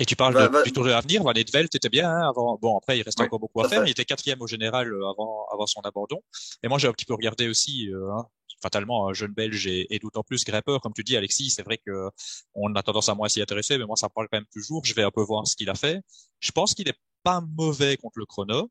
Et 0.00 0.06
tu 0.06 0.16
parles 0.16 0.32
bah, 0.32 0.48
de, 0.48 0.52
bah, 0.52 0.62
du 0.62 0.72
tour 0.72 0.84
de 0.84 0.88
l'avenir, 0.88 1.22
Van 1.22 1.34
Edveld 1.34 1.68
était 1.74 1.90
bien 1.90 2.10
hein, 2.10 2.28
avant. 2.30 2.58
Bon, 2.60 2.78
après, 2.78 2.98
il 2.98 3.02
reste 3.02 3.20
encore 3.20 3.38
beaucoup 3.38 3.60
à 3.60 3.68
faire. 3.68 3.84
Il 3.84 3.90
était 3.90 4.06
quatrième 4.06 4.40
au 4.40 4.46
général 4.46 4.90
euh, 4.90 5.10
avant, 5.10 5.46
avant 5.52 5.66
son 5.66 5.82
abandon. 5.82 6.22
Et 6.62 6.68
moi, 6.68 6.78
j'ai 6.78 6.88
un 6.88 6.92
petit 6.92 7.04
peu 7.04 7.12
regardé 7.12 7.48
aussi, 7.48 7.90
euh, 7.90 8.10
hein, 8.14 8.26
fatalement 8.62 9.08
un 9.08 9.12
jeune 9.12 9.32
belge 9.34 9.66
et, 9.66 9.98
d'autant 10.02 10.22
plus 10.22 10.42
grimpeur, 10.46 10.80
comme 10.80 10.94
tu 10.94 11.04
dis, 11.04 11.18
Alexis. 11.18 11.50
C'est 11.50 11.62
vrai 11.62 11.76
que 11.76 12.08
on 12.54 12.74
a 12.76 12.82
tendance 12.82 13.10
à 13.10 13.14
moins 13.14 13.28
s'y 13.28 13.42
intéresser, 13.42 13.76
mais 13.76 13.84
moi 13.84 13.96
ça 13.96 14.06
me 14.06 14.14
parle 14.14 14.28
quand 14.32 14.38
même 14.38 14.46
toujours. 14.50 14.86
Je 14.86 14.94
vais 14.94 15.02
un 15.02 15.10
peu 15.10 15.22
voir 15.22 15.46
ce 15.46 15.54
qu'il 15.54 15.68
a 15.68 15.74
fait. 15.74 16.00
Je 16.38 16.50
pense 16.50 16.72
qu'il 16.72 16.88
est 16.88 16.98
pas 17.22 17.42
mauvais 17.42 17.98
contre 17.98 18.18
le 18.18 18.24
chrono. 18.24 18.70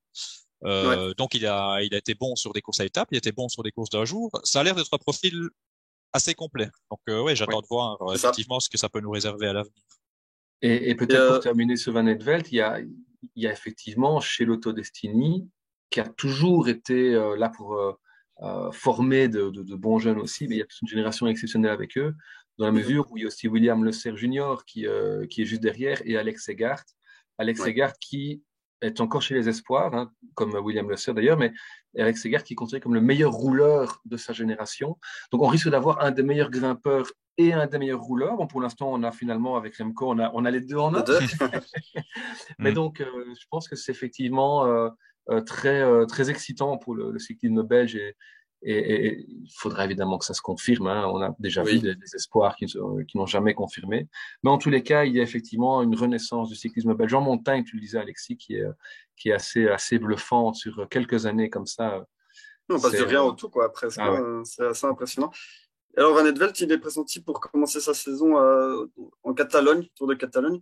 Euh, 0.65 1.13
Donc 1.15 1.35
il 1.35 1.45
a, 1.45 1.81
il 1.81 1.93
a 1.93 1.97
été 1.97 2.15
bon 2.15 2.35
sur 2.35 2.53
des 2.53 2.61
courses 2.61 2.79
à 2.79 2.85
étapes, 2.85 3.07
il 3.11 3.15
a 3.15 3.19
été 3.19 3.31
bon 3.31 3.47
sur 3.47 3.63
des 3.63 3.71
courses 3.71 3.89
d'un 3.89 4.05
jour. 4.05 4.29
Ça 4.43 4.59
a 4.59 4.63
l'air 4.63 4.75
d'être 4.75 4.93
un 4.93 4.97
profil 4.97 5.49
assez 6.11 6.33
complet. 6.33 6.69
Donc 6.91 6.99
euh, 7.09 7.21
ouais, 7.21 7.35
j'attends 7.35 7.61
de 7.61 7.67
voir 7.67 8.01
euh, 8.01 8.13
effectivement 8.13 8.59
ce 8.59 8.69
que 8.69 8.77
ça 8.77 8.89
peut 8.89 8.99
nous 8.99 9.11
réserver 9.11 9.47
à 9.47 9.53
l'avenir. 9.53 9.83
Et, 10.61 10.89
et 10.89 10.95
peut-être 10.95 11.33
pour 11.33 11.39
terminer 11.39 11.77
ce 11.77 11.89
Van 11.89 12.05
Edveld, 12.05 12.47
il 12.51 12.55
y 12.55 12.61
a, 12.61 12.79
il 12.79 13.43
y 13.43 13.47
a 13.47 13.51
effectivement 13.51 14.19
chez 14.19 14.43
l'Autodestiny 14.43 15.47
qui 15.89 16.01
a 16.01 16.07
toujours 16.07 16.67
été 16.67 17.13
là 17.37 17.49
pour 17.49 17.79
euh, 18.41 18.71
formés 18.71 19.27
de, 19.27 19.49
de, 19.49 19.63
de, 19.63 19.75
bons 19.75 19.99
jeunes 19.99 20.17
aussi, 20.17 20.47
mais 20.47 20.55
il 20.55 20.57
y 20.59 20.61
a 20.61 20.65
toute 20.65 20.81
une 20.81 20.87
génération 20.87 21.27
exceptionnelle 21.27 21.71
avec 21.71 21.97
eux, 21.97 22.15
dans 22.57 22.67
la 22.67 22.71
mesure 22.71 23.11
où 23.11 23.17
il 23.17 23.21
y 23.21 23.23
a 23.25 23.27
aussi 23.27 23.49
William 23.49 23.83
Le 23.83 23.91
Serre 23.91 24.15
Junior 24.15 24.63
qui, 24.63 24.87
euh, 24.87 25.27
qui 25.27 25.41
est 25.41 25.45
juste 25.45 25.61
derrière 25.61 26.01
et 26.05 26.15
Alex 26.15 26.45
Segart. 26.45 26.85
Alex 27.37 27.59
ouais. 27.59 27.65
Segart 27.65 27.99
qui 27.99 28.41
est 28.81 29.01
encore 29.01 29.21
chez 29.21 29.35
les 29.35 29.49
espoirs, 29.49 29.93
hein, 29.93 30.11
comme 30.35 30.53
William 30.55 30.89
Le 30.89 30.95
Serre 30.95 31.13
d'ailleurs, 31.13 31.37
mais 31.37 31.51
Alex 31.97 32.21
Segart 32.21 32.43
qui 32.43 32.53
est 32.53 32.55
considéré 32.55 32.81
comme 32.81 32.93
le 32.93 33.01
meilleur 33.01 33.31
rouleur 33.31 34.01
de 34.05 34.17
sa 34.17 34.33
génération. 34.33 34.97
Donc 35.31 35.41
on 35.41 35.47
risque 35.47 35.69
d'avoir 35.69 36.01
un 36.01 36.11
des 36.11 36.23
meilleurs 36.23 36.49
grimpeurs 36.49 37.11
et 37.37 37.53
un 37.53 37.67
des 37.67 37.77
meilleurs 37.77 38.01
rouleurs. 38.01 38.35
Bon, 38.35 38.47
pour 38.47 38.61
l'instant, 38.61 38.91
on 38.91 39.01
a 39.03 39.11
finalement, 39.11 39.55
avec 39.55 39.77
Remco, 39.77 40.11
on 40.11 40.19
a, 40.19 40.29
on 40.33 40.45
a 40.45 40.51
les 40.51 40.61
deux 40.61 40.77
en 40.77 40.93
un. 40.93 41.03
mais 42.59 42.71
mm. 42.71 42.73
donc, 42.73 43.01
euh, 43.01 43.05
je 43.39 43.45
pense 43.49 43.69
que 43.69 43.77
c'est 43.77 43.93
effectivement 43.93 44.65
euh, 44.65 44.89
euh, 45.29 45.41
très, 45.41 45.81
euh, 45.81 46.05
très 46.05 46.29
excitant 46.29 46.77
pour 46.77 46.95
le, 46.95 47.11
le 47.11 47.19
cyclisme 47.19 47.61
belge 47.63 47.95
et, 47.95 48.15
Et, 48.61 49.25
il 49.29 49.49
faudra 49.55 49.85
évidemment 49.85 50.17
que 50.17 50.25
ça 50.25 50.33
se 50.33 50.41
confirme. 50.41 50.87
Hein. 50.87 51.09
On 51.13 51.21
a 51.21 51.33
déjà 51.39 51.63
vu 51.63 51.79
des, 51.79 51.95
espoirs 52.13 52.55
qui, 52.55 52.65
qui 52.65 53.17
n'ont 53.17 53.25
jamais 53.25 53.53
confirmé. 53.53 54.07
Mais 54.43 54.49
en 54.49 54.57
tous 54.57 54.69
les 54.69 54.83
cas, 54.83 55.05
il 55.05 55.15
y 55.15 55.19
a 55.19 55.23
effectivement 55.23 55.81
une 55.81 55.95
renaissance 55.95 56.49
du 56.49 56.55
cyclisme 56.55 56.93
belge 56.93 57.13
en 57.13 57.21
montagne, 57.21 57.63
tu 57.63 57.75
le 57.75 57.81
disais 57.81 57.99
Alexis, 57.99 58.37
qui 58.37 58.55
est, 58.55 58.65
qui 59.15 59.29
est 59.29 59.33
assez, 59.33 59.67
assez 59.67 59.97
bluffante 59.99 60.55
sur 60.55 60.87
quelques 60.89 61.25
années 61.25 61.49
comme 61.49 61.65
ça. 61.65 62.05
On 62.69 62.79
passe 62.79 62.91
de 62.91 63.03
rien 63.03 63.23
au 63.23 63.31
tout, 63.31 63.49
quoi, 63.49 63.71
presque. 63.71 63.99
Ah. 63.99 64.19
C'est 64.43 64.65
assez 64.65 64.85
impressionnant. 64.85 65.31
Alors, 65.97 66.13
Van 66.13 66.25
Edvelt, 66.25 66.59
il 66.61 66.71
est 66.71 66.77
pressenti 66.77 67.19
pour 67.19 67.39
commencer 67.39 67.79
sa 67.79 67.93
saison 67.93 68.37
euh, 68.37 68.85
en 69.23 69.33
Catalogne, 69.33 69.87
Tour 69.95 70.07
de 70.07 70.13
Catalogne, 70.13 70.61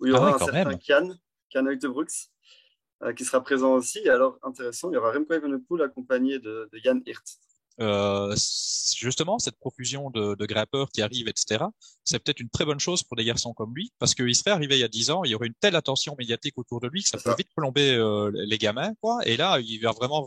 où 0.00 0.06
il 0.06 0.12
y 0.12 0.12
aura 0.12 0.32
ah 0.32 0.34
un 0.34 0.38
certain 0.38 0.76
Kian, 0.76 1.14
Kian 1.50 1.64
Brooks, 1.90 2.30
qui 3.16 3.24
sera 3.24 3.42
présent 3.42 3.74
aussi. 3.74 4.08
alors, 4.08 4.38
intéressant, 4.42 4.90
il 4.90 4.94
y 4.94 4.96
aura 4.96 5.12
Remco 5.12 5.34
Evenepoel 5.34 5.82
accompagné 5.82 6.38
de, 6.38 6.68
de 6.72 6.78
Jan 6.82 7.00
Hirt. 7.06 7.38
Euh, 7.80 8.34
justement, 8.96 9.38
cette 9.38 9.58
profusion 9.58 10.10
de, 10.10 10.34
de 10.34 10.46
grimpeurs 10.46 10.90
qui 10.90 11.02
arrivent, 11.02 11.28
etc., 11.28 11.64
c'est 12.04 12.22
peut-être 12.22 12.40
une 12.40 12.48
très 12.48 12.64
bonne 12.64 12.80
chose 12.80 13.02
pour 13.02 13.16
des 13.16 13.24
garçons 13.24 13.52
comme 13.52 13.74
lui, 13.74 13.92
parce 13.98 14.14
qu'il 14.14 14.34
serait 14.34 14.50
arrivé 14.50 14.76
il 14.76 14.80
y 14.80 14.84
a 14.84 14.88
10 14.88 15.10
ans, 15.10 15.24
il 15.24 15.30
y 15.30 15.34
aurait 15.34 15.48
une 15.48 15.54
telle 15.60 15.76
attention 15.76 16.14
médiatique 16.18 16.56
autour 16.56 16.80
de 16.80 16.88
lui 16.88 17.02
que 17.02 17.08
ça 17.08 17.18
peut 17.18 17.34
vite 17.36 17.50
plomber 17.54 17.94
euh, 17.94 18.30
les 18.32 18.58
gamins, 18.58 18.94
quoi. 19.00 19.20
Et 19.26 19.36
là, 19.36 19.58
il 19.60 19.78
va 19.80 19.92
vraiment 19.92 20.26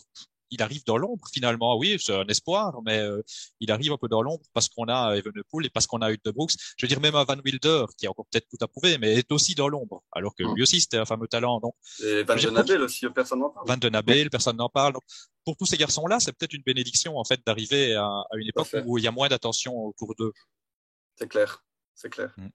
il 0.52 0.62
arrive 0.62 0.84
dans 0.86 0.98
l'ombre 0.98 1.26
finalement. 1.32 1.78
Oui, 1.78 1.98
c'est 2.00 2.16
un 2.16 2.28
espoir, 2.28 2.80
mais 2.86 3.00
euh, 3.00 3.22
il 3.60 3.72
arrive 3.72 3.92
un 3.92 3.98
peu 3.98 4.08
dans 4.08 4.22
l'ombre 4.22 4.44
parce 4.54 4.70
qu'on 4.70 4.86
a 4.86 5.16
Evenepoel 5.16 5.66
et 5.66 5.70
parce 5.70 5.88
qu'on 5.88 6.02
a 6.02 6.12
de 6.12 6.32
Brooks. 6.32 6.54
Je 6.78 6.86
veux 6.86 6.88
dire 6.88 7.00
même 7.00 7.16
un 7.16 7.24
Van 7.24 7.38
Wilder 7.44 7.86
qui 7.98 8.08
a 8.08 8.10
encore 8.10 8.26
peut-être 8.32 8.48
tout 8.50 8.58
approuvé, 8.62 8.98
mais 8.98 9.16
est 9.16 9.32
aussi 9.32 9.56
dans 9.56 9.68
l'ombre, 9.68 10.04
alors 10.12 10.36
que 10.36 10.44
mm. 10.44 10.56
lui 10.56 10.64
aussi 10.64 10.82
c'était 10.82 10.98
un 10.98 11.06
fameux 11.06 11.28
talent. 11.28 11.60
Donc, 11.60 11.76
et 12.04 12.24
Van 12.24 12.36
de 12.36 12.50
Nabel 12.50 12.82
aussi, 12.82 13.08
personne 13.10 13.40
n'en 13.40 13.50
parle. 13.50 13.68
Van 13.68 13.78
de 13.78 13.90
Nabel, 13.90 14.30
personne 14.30 14.58
n'en 14.58 14.70
parle. 14.70 14.94
pour 15.46 15.58
tous 15.58 15.66
ces 15.66 15.78
garçons-là, 15.78 16.20
c'est 16.20 16.34
peut-être 16.34 16.54
une 16.54 16.64
bénédiction 16.64 17.18
en 17.18 17.24
fait 17.24 17.42
d'arriver 17.46 17.96
à, 17.96 18.10
une 18.36 18.48
époque 18.48 18.70
où 18.86 18.98
il 18.98 19.04
y 19.04 19.08
a 19.08 19.12
moins 19.12 19.28
d'attention 19.28 19.76
autour 19.78 20.16
d'eux. 20.16 20.34
C'est 21.16 21.28
clair, 21.28 21.64
c'est 21.96 22.10
clair. 22.10 22.34
Mm. 22.38 22.50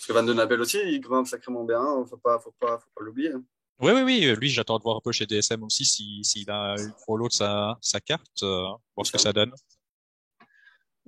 Parce 0.00 0.06
que 0.06 0.12
Van 0.12 0.22
de 0.22 0.32
Nabel 0.32 0.60
aussi, 0.60 0.78
il 0.78 1.00
grimpe 1.00 1.26
sacrément 1.26 1.64
bien. 1.64 1.84
Faut 2.08 2.16
pas, 2.16 2.38
faut 2.38 2.54
pas, 2.58 2.78
faut 2.78 2.88
pas 2.94 3.04
l'oublier. 3.04 3.32
Oui, 3.80 3.92
oui, 3.94 4.02
oui. 4.02 4.34
Lui, 4.38 4.50
j'attends 4.50 4.76
de 4.76 4.82
voir 4.82 4.96
un 4.96 5.00
peu 5.02 5.10
chez 5.10 5.26
DSM 5.26 5.62
aussi 5.62 5.86
s'il 5.86 6.24
si, 6.24 6.44
a 6.48 6.76
une 6.78 6.92
fois 7.04 7.18
l'autre 7.18 7.34
sa, 7.34 8.00
carte, 8.00 8.42
euh, 8.42 8.66
voir 8.94 9.06
ce 9.06 9.12
que 9.12 9.18
ça 9.18 9.32
donne. 9.32 9.52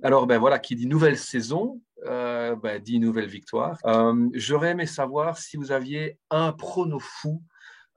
Alors, 0.01 0.25
ben 0.25 0.39
voilà, 0.39 0.57
qui 0.57 0.75
dit 0.75 0.87
nouvelle 0.87 1.17
saison, 1.17 1.79
euh, 2.05 2.55
ben, 2.55 2.81
dit 2.81 2.99
nouvelle 2.99 3.29
victoire. 3.29 3.77
Euh, 3.85 4.27
J'aurais 4.33 4.71
aimé 4.71 4.87
savoir 4.87 5.37
si 5.37 5.55
vous 5.55 5.71
aviez 5.71 6.17
un 6.31 6.51
prono 6.51 6.99
fou 6.99 7.43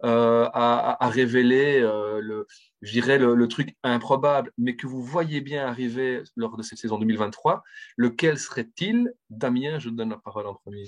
à, 0.03 0.99
révéler 1.11 1.81
le, 1.81 2.47
je 2.83 2.93
dirais 2.93 3.19
le, 3.19 3.35
le, 3.35 3.49
truc 3.49 3.75
improbable, 3.83 4.53
mais 4.59 4.77
que 4.77 4.87
vous 4.87 5.03
voyez 5.03 5.41
bien 5.41 5.67
arriver 5.67 6.23
lors 6.37 6.55
de 6.59 6.63
cette 6.63 6.79
saison 6.79 6.99
2023. 6.99 7.63
Lequel 7.97 8.39
serait-il? 8.39 9.11
Damien, 9.31 9.79
je 9.79 9.89
donne 9.89 10.11
la 10.11 10.19
parole 10.19 10.47
en 10.47 10.55
premier. 10.55 10.87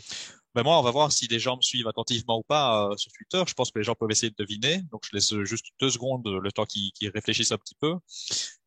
Ben 0.54 0.62
moi, 0.62 0.78
on 0.78 0.82
va 0.82 0.90
voir 0.90 1.12
si 1.12 1.26
les 1.26 1.38
gens 1.38 1.56
me 1.56 1.62
suivent 1.62 1.88
attentivement 1.88 2.38
ou 2.38 2.42
pas 2.42 2.88
euh, 2.88 2.96
sur 2.96 3.12
Twitter. 3.12 3.42
Je 3.46 3.52
pense 3.54 3.70
que 3.70 3.78
les 3.78 3.84
gens 3.84 3.94
peuvent 3.94 4.10
essayer 4.10 4.30
de 4.30 4.36
deviner. 4.38 4.82
Donc, 4.90 5.02
je 5.08 5.14
laisse 5.14 5.34
juste 5.44 5.66
deux 5.80 5.90
secondes, 5.90 6.26
le 6.26 6.52
temps 6.52 6.64
qu'ils 6.64 7.10
réfléchissent 7.14 7.52
un 7.52 7.58
petit 7.58 7.74
peu. 7.78 7.94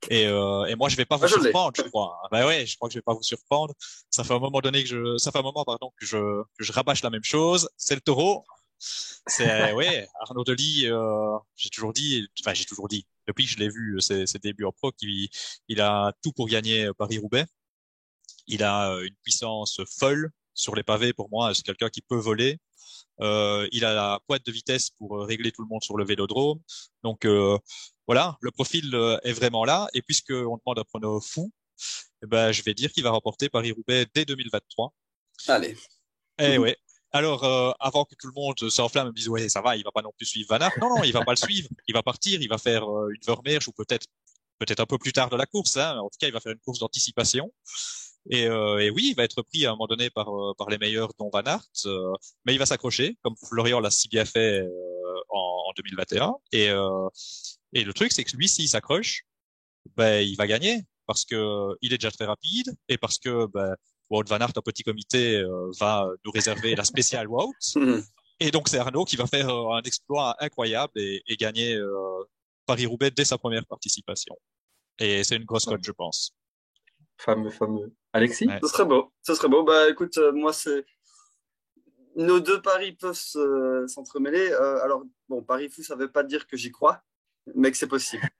Et, 0.09 0.27
euh, 0.27 0.65
et 0.65 0.75
moi, 0.75 0.89
je 0.89 0.95
vais 0.95 1.05
pas 1.05 1.17
vous 1.17 1.25
ah, 1.25 1.27
surprendre, 1.27 1.73
je 1.75 1.81
crois. 1.83 2.21
Ben 2.31 2.45
ouais, 2.45 2.65
je 2.65 2.75
crois 2.75 2.87
que 2.87 2.93
je 2.93 2.99
vais 2.99 3.03
pas 3.03 3.13
vous 3.13 3.23
surprendre. 3.23 3.73
Ça 4.11 4.23
fait 4.23 4.33
un 4.33 4.39
moment 4.39 4.61
donné 4.61 4.83
que 4.83 4.89
je, 4.89 5.17
ça 5.17 5.31
fait 5.31 5.39
un 5.39 5.43
moment, 5.43 5.63
pardon, 5.65 5.91
que 5.99 6.05
je, 6.05 6.43
que 6.57 6.63
je 6.63 6.71
rabâche 6.71 7.01
la 7.01 7.09
même 7.09 7.23
chose. 7.23 7.67
C'est 7.77 7.95
le 7.95 8.01
taureau. 8.01 8.45
C'est, 8.79 9.73
ouais, 9.73 10.07
Arnaud 10.21 10.43
Delis, 10.43 10.87
euh, 10.87 11.37
j'ai 11.55 11.69
toujours 11.69 11.93
dit, 11.93 12.27
enfin, 12.41 12.53
j'ai 12.53 12.65
toujours 12.65 12.87
dit, 12.87 13.05
depuis 13.27 13.45
que 13.45 13.51
je 13.51 13.57
l'ai 13.57 13.69
vu, 13.69 13.99
ses, 14.01 14.27
ses 14.27 14.39
débuts 14.39 14.65
en 14.65 14.71
pro, 14.71 14.91
qu'il 14.91 15.29
il 15.67 15.81
a 15.81 16.13
tout 16.23 16.31
pour 16.31 16.47
gagner 16.47 16.89
Paris-Roubaix. 16.97 17.45
Il 18.47 18.63
a 18.63 18.93
une 19.01 19.15
puissance 19.23 19.81
folle 19.99 20.31
sur 20.53 20.75
les 20.75 20.83
pavés, 20.83 21.13
pour 21.13 21.29
moi, 21.29 21.53
c'est 21.53 21.63
quelqu'un 21.63 21.89
qui 21.89 22.01
peut 22.01 22.17
voler. 22.17 22.59
Euh, 23.21 23.67
il 23.71 23.85
a 23.85 23.93
la 23.93 24.19
pointe 24.27 24.45
de 24.45 24.51
vitesse 24.51 24.89
pour 24.91 25.17
euh, 25.17 25.25
régler 25.25 25.51
tout 25.51 25.61
le 25.61 25.67
monde 25.67 25.83
sur 25.83 25.97
le 25.97 26.05
vélodrome. 26.05 26.59
Donc 27.03 27.25
euh, 27.25 27.57
voilà, 28.07 28.37
le 28.41 28.51
profil 28.51 28.93
est 29.23 29.33
vraiment 29.33 29.65
là. 29.65 29.87
Et 29.93 30.01
puisque 30.01 30.31
on 30.31 30.57
demande 30.57 30.79
un 30.79 30.83
prono 30.83 31.19
fou, 31.21 31.51
eh 32.23 32.27
ben, 32.27 32.51
je 32.51 32.63
vais 32.63 32.73
dire 32.73 32.91
qu'il 32.91 33.03
va 33.03 33.11
remporter 33.11 33.49
Paris-Roubaix 33.49 34.07
dès 34.13 34.25
2023. 34.25 34.93
Allez. 35.47 35.77
Eh 36.39 36.57
ouais. 36.57 36.77
Alors, 37.13 37.43
euh, 37.43 37.71
avant 37.79 38.05
que 38.05 38.15
tout 38.17 38.27
le 38.27 38.33
monde 38.33 38.69
s'enflamme 38.69 39.07
et 39.07 39.09
me 39.11 39.15
dise 39.15 39.27
ouais 39.27 39.49
ça 39.49 39.61
va, 39.61 39.75
il 39.75 39.83
va 39.83 39.91
pas 39.91 40.01
non 40.01 40.11
plus 40.17 40.25
suivre 40.25 40.47
Van 40.49 40.63
Aert. 40.63 40.71
Non 40.79 40.89
non, 40.89 41.03
il 41.03 41.11
va 41.11 41.23
pas 41.25 41.33
le 41.33 41.37
suivre. 41.37 41.67
Il 41.87 41.93
va 41.93 42.03
partir, 42.03 42.41
il 42.41 42.47
va 42.47 42.57
faire 42.57 42.83
une 42.83 43.21
Vermeersch 43.25 43.67
ou 43.67 43.73
peut-être 43.73 44.05
peut-être 44.59 44.79
un 44.79 44.85
peu 44.85 44.97
plus 44.97 45.11
tard 45.11 45.29
de 45.29 45.35
la 45.35 45.45
course. 45.45 45.75
Hein. 45.77 45.97
En 45.97 46.09
tout 46.09 46.17
cas, 46.19 46.27
il 46.27 46.33
va 46.33 46.39
faire 46.39 46.53
une 46.53 46.59
course 46.59 46.79
d'anticipation. 46.79 47.51
Et, 48.29 48.45
euh, 48.45 48.77
et, 48.79 48.89
oui, 48.91 49.09
il 49.11 49.15
va 49.15 49.23
être 49.23 49.41
pris 49.41 49.65
à 49.65 49.69
un 49.69 49.73
moment 49.73 49.87
donné 49.87 50.09
par, 50.09 50.29
euh, 50.29 50.53
par 50.57 50.69
les 50.69 50.77
meilleurs, 50.77 51.11
dont 51.17 51.29
Van 51.33 51.41
Aert, 51.41 51.65
euh, 51.85 52.13
mais 52.45 52.53
il 52.53 52.59
va 52.59 52.65
s'accrocher, 52.65 53.17
comme 53.23 53.35
Florian 53.35 53.79
l'a 53.79 53.89
si 53.89 54.07
bien 54.07 54.25
fait 54.25 54.63
en, 55.29 55.63
en, 55.69 55.73
2021. 55.75 56.35
Et, 56.51 56.67
et 57.73 57.83
le 57.83 57.93
truc, 57.93 58.11
c'est 58.11 58.23
que 58.23 58.35
lui, 58.35 58.47
s'il 58.47 58.69
s'accroche, 58.69 59.23
ben, 59.95 60.21
il 60.21 60.35
va 60.35 60.45
gagner 60.47 60.83
parce 61.07 61.25
que 61.25 61.75
il 61.81 61.93
est 61.93 61.97
déjà 61.97 62.11
très 62.11 62.25
rapide 62.25 62.75
et 62.87 62.97
parce 62.97 63.17
que 63.17 63.47
ben, 63.47 63.75
Wout 64.09 64.23
Van 64.27 64.39
Aert, 64.39 64.51
un 64.55 64.61
petit 64.61 64.83
comité, 64.83 65.43
va 65.79 66.07
nous 66.25 66.31
réserver 66.31 66.75
la 66.75 66.83
spéciale 66.83 67.27
Wout. 67.27 67.53
Et 68.43 68.49
donc, 68.49 68.69
c'est 68.69 68.79
Arnaud 68.79 69.05
qui 69.05 69.17
va 69.17 69.27
faire 69.27 69.51
un 69.51 69.83
exploit 69.83 70.35
incroyable 70.39 70.93
et, 70.95 71.21
et 71.27 71.35
gagner 71.35 71.79
Paris-Roubaix 72.65 73.11
dès 73.11 73.23
sa 73.23 73.37
première 73.37 73.67
participation. 73.67 74.35
Et 74.97 75.23
c'est 75.23 75.35
une 75.35 75.45
grosse 75.45 75.65
cote, 75.65 75.83
je 75.83 75.91
pense. 75.91 76.33
Fameux, 77.17 77.51
fameux. 77.51 77.93
Alexis 78.13 78.47
Ce 78.61 78.67
serait 78.67 78.85
beau. 78.85 79.11
Ce 79.21 79.35
serait 79.35 79.47
beau. 79.47 79.63
Bah 79.63 79.89
écoute, 79.89 80.17
euh, 80.17 80.31
moi, 80.31 80.53
c'est. 80.53 80.85
Nos 82.15 82.39
deux 82.41 82.61
paris 82.61 82.93
peuvent 82.93 83.15
s'entremêler. 83.87 84.51
Euh, 84.51 84.83
alors, 84.83 85.03
bon, 85.29 85.41
Paris 85.41 85.69
fou, 85.69 85.81
ça 85.81 85.95
ne 85.95 86.01
veut 86.01 86.11
pas 86.11 86.23
dire 86.23 86.45
que 86.45 86.57
j'y 86.57 86.71
crois, 86.71 87.01
mais 87.55 87.71
que 87.71 87.77
c'est 87.77 87.87
possible. 87.87 88.23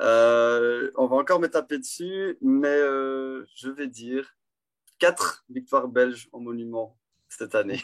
Euh, 0.00 0.92
on 0.94 1.08
va 1.08 1.16
encore 1.16 1.40
me 1.40 1.48
taper 1.48 1.78
dessus, 1.78 2.38
mais 2.40 2.78
je 2.78 3.68
vais 3.68 3.88
dire 3.88 4.36
quatre 5.00 5.44
victoires 5.48 5.88
belges 5.88 6.28
en 6.30 6.38
monument 6.38 6.96
cette 7.28 7.56
année. 7.56 7.82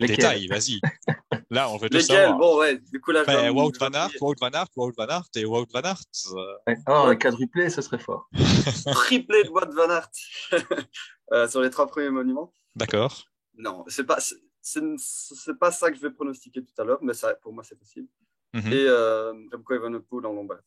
Les 0.00 0.08
détails, 0.08 0.48
vas-y. 0.48 0.80
Là, 1.50 1.70
on 1.70 1.78
veut 1.78 1.88
tout 1.88 1.96
Lesquels 1.96 2.16
savoir. 2.16 2.38
Bon, 2.38 2.58
ouais, 2.58 2.78
du 2.78 3.00
coup, 3.00 3.10
là, 3.10 3.24
ben, 3.24 3.50
Wout 3.50 3.72
Van 3.80 3.90
Aert, 3.92 4.10
Wout 4.20 4.34
Van 4.38 4.50
Aert, 4.50 4.68
Wout 4.76 4.92
Van 4.96 5.06
Aert 5.06 5.28
et 5.34 5.46
Wout 5.46 5.66
Van 5.72 5.80
Aert. 5.80 6.04
Euh... 6.32 6.74
Oh, 6.86 7.06
un 7.06 7.16
quadruplé, 7.16 7.70
ce 7.70 7.80
serait 7.80 7.98
fort. 7.98 8.28
Triplé 8.92 9.44
de 9.44 9.48
Wout 9.48 9.72
Van 9.72 9.88
Aert 9.88 10.10
euh, 11.32 11.48
sur 11.48 11.62
les 11.62 11.70
trois 11.70 11.86
premiers 11.86 12.10
monuments. 12.10 12.52
D'accord. 12.76 13.24
Non, 13.56 13.84
c'est 13.88 14.04
pas, 14.04 14.18
c'est 14.60 15.58
pas 15.58 15.72
ça 15.72 15.90
que 15.90 15.96
je 15.96 16.02
vais 16.02 16.10
pronostiquer 16.10 16.62
tout 16.62 16.80
à 16.82 16.84
l'heure, 16.84 16.98
mais 17.00 17.14
ça, 17.14 17.34
pour 17.36 17.52
moi, 17.52 17.64
c'est 17.64 17.78
possible. 17.78 18.08
Mm 18.52 18.60
-hmm. 18.60 18.72
Et 18.72 18.86
euh, 18.86 19.32
Remco 19.52 19.74
Evenepoel 19.74 20.26
en 20.26 20.32
Lombardie. 20.32 20.64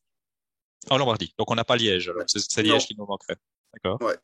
En 0.90 0.98
Lombardie. 0.98 1.34
Donc, 1.38 1.50
on 1.52 1.56
n'a 1.56 1.64
pas 1.64 1.78
Liège. 1.78 2.10
Ouais. 2.10 2.26
C'est 2.28 2.64
Liège 2.64 2.84
non. 2.84 2.88
qui 2.88 2.96
nous 2.98 3.06
manquerait. 3.06 3.38
D'accord. 3.74 4.02
Ouais. 4.02 4.18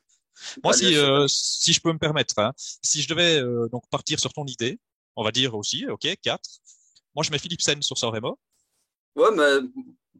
Moi, 0.63 0.73
si, 0.73 0.95
euh, 0.95 1.27
si 1.27 1.73
je 1.73 1.81
peux 1.81 1.91
me 1.91 1.97
permettre, 1.97 2.37
hein, 2.39 2.53
si 2.57 3.01
je 3.01 3.07
devais 3.07 3.41
euh, 3.41 3.67
donc 3.69 3.83
partir 3.89 4.19
sur 4.19 4.31
ton 4.33 4.45
idée, 4.45 4.79
on 5.17 5.23
va 5.23 5.31
dire 5.31 5.53
aussi, 5.55 5.85
ok, 5.87 6.07
4. 6.21 6.41
Moi, 7.13 7.23
je 7.23 7.31
mets 7.31 7.39
Philipsen 7.39 7.81
sur 7.81 7.97
San 7.97 8.09
Remo. 8.11 8.39
Ouais, 9.17 9.31
mais 9.35 9.67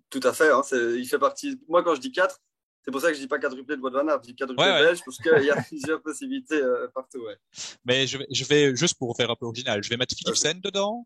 tout 0.09 0.19
à 0.23 0.33
fait. 0.33 0.51
Hein, 0.51 0.61
il 0.71 1.07
fait 1.07 1.19
partie. 1.19 1.57
Moi, 1.69 1.83
quand 1.83 1.95
je 1.95 2.01
dis 2.01 2.11
4, 2.11 2.37
c'est 2.83 2.91
pour 2.91 3.01
ça 3.01 3.09
que 3.09 3.15
je 3.15 3.19
dis 3.19 3.27
pas 3.27 3.37
quadruplé 3.37 3.75
de 3.75 3.81
Wout 3.81 3.91
van 3.91 4.07
Aert, 4.07 4.23
je 4.23 4.29
dis 4.29 4.35
quadruplé 4.35 4.65
ouais, 4.65 4.81
belge 4.81 5.01
parce 5.05 5.17
qu'il 5.17 5.45
y 5.45 5.51
a 5.51 5.61
plusieurs 5.67 6.01
possibilités 6.01 6.61
euh, 6.61 6.87
partout. 6.93 7.19
Ouais. 7.19 7.37
Mais 7.85 8.07
je 8.07 8.17
vais, 8.17 8.27
je 8.31 8.45
vais, 8.45 8.75
juste 8.75 8.97
pour 8.97 9.15
faire 9.15 9.29
un 9.29 9.35
peu 9.35 9.45
original, 9.45 9.83
je 9.83 9.89
vais 9.89 9.97
mettre 9.97 10.15
Philipsen 10.15 10.61
dedans. 10.61 11.05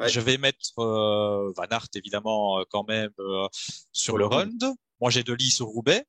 Ouais. 0.00 0.08
Je 0.08 0.18
vais 0.18 0.38
mettre 0.38 0.76
euh, 0.80 1.52
Van 1.56 1.66
Aert 1.70 1.86
évidemment 1.94 2.58
euh, 2.58 2.64
quand 2.68 2.82
même 2.88 3.12
euh, 3.20 3.46
sur 3.92 4.18
le 4.18 4.26
Rund. 4.26 4.60
Moi 5.00 5.10
j'ai 5.10 5.22
Delis 5.22 5.52
sur 5.52 5.66
Roubaix 5.66 6.04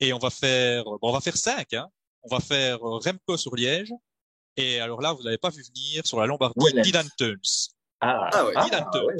et 0.00 0.14
on 0.14 0.18
va 0.18 0.30
faire, 0.30 0.84
bon, 0.84 0.98
on 1.02 1.12
va 1.12 1.20
faire 1.20 1.36
5. 1.36 1.74
Hein. 1.74 1.88
On 2.22 2.34
va 2.34 2.40
faire 2.40 2.80
Remco 2.80 3.36
sur 3.36 3.54
Liège, 3.54 3.92
et 4.58 4.80
alors 4.80 5.00
là, 5.00 5.12
vous 5.12 5.22
n'avez 5.22 5.38
pas 5.38 5.50
vu 5.50 5.62
venir 5.62 6.06
sur 6.06 6.18
la 6.18 6.26
Lombardie, 6.26 6.72
Dylan 6.82 7.08
Tuns. 7.16 7.70
Ah, 8.00 8.28
ah, 8.32 8.44
ouais. 8.44 8.54
Dylan 8.64 8.86
ah, 8.92 9.04
ouais, 9.04 9.16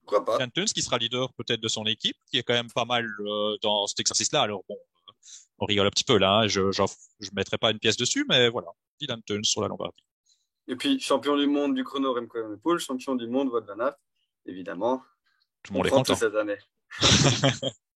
Pourquoi 0.00 0.24
pas 0.24 0.36
Dylan 0.36 0.50
Tuns 0.50 0.72
qui 0.72 0.82
sera 0.82 0.98
leader 0.98 1.32
peut-être 1.32 1.60
de 1.60 1.68
son 1.68 1.84
équipe, 1.84 2.16
qui 2.30 2.38
est 2.38 2.42
quand 2.42 2.54
même 2.54 2.70
pas 2.70 2.84
mal 2.84 3.06
euh, 3.20 3.56
dans 3.62 3.86
cet 3.86 4.00
exercice-là. 4.00 4.42
Alors 4.42 4.62
bon, 4.68 4.76
euh, 4.76 5.12
on 5.58 5.66
rigole 5.66 5.86
un 5.86 5.90
petit 5.90 6.04
peu 6.04 6.18
là, 6.18 6.40
hein. 6.40 6.48
je 6.48 6.60
ne 6.60 6.70
je 6.72 7.30
mettrai 7.32 7.58
pas 7.58 7.70
une 7.70 7.78
pièce 7.78 7.96
dessus, 7.96 8.26
mais 8.28 8.48
voilà, 8.48 8.68
Dylan 9.00 9.22
Tuns 9.22 9.44
sur 9.44 9.62
la 9.62 9.68
Lombardie. 9.68 10.04
Et 10.68 10.76
puis, 10.76 11.00
champion 11.00 11.36
du 11.36 11.46
monde 11.46 11.74
du 11.74 11.82
chrono 11.82 12.12
Remco 12.14 12.38
Evenepoel, 12.38 12.78
champion 12.78 13.16
du 13.16 13.26
monde 13.26 13.48
Wout 13.48 13.64
van 13.66 13.80
Aert, 13.80 13.96
évidemment. 14.46 15.02
Tout 15.62 15.72
le 15.72 15.78
monde 15.78 15.86
est 15.86 15.90
content. 15.90 16.14
cette 16.14 16.34
année. 16.34 16.58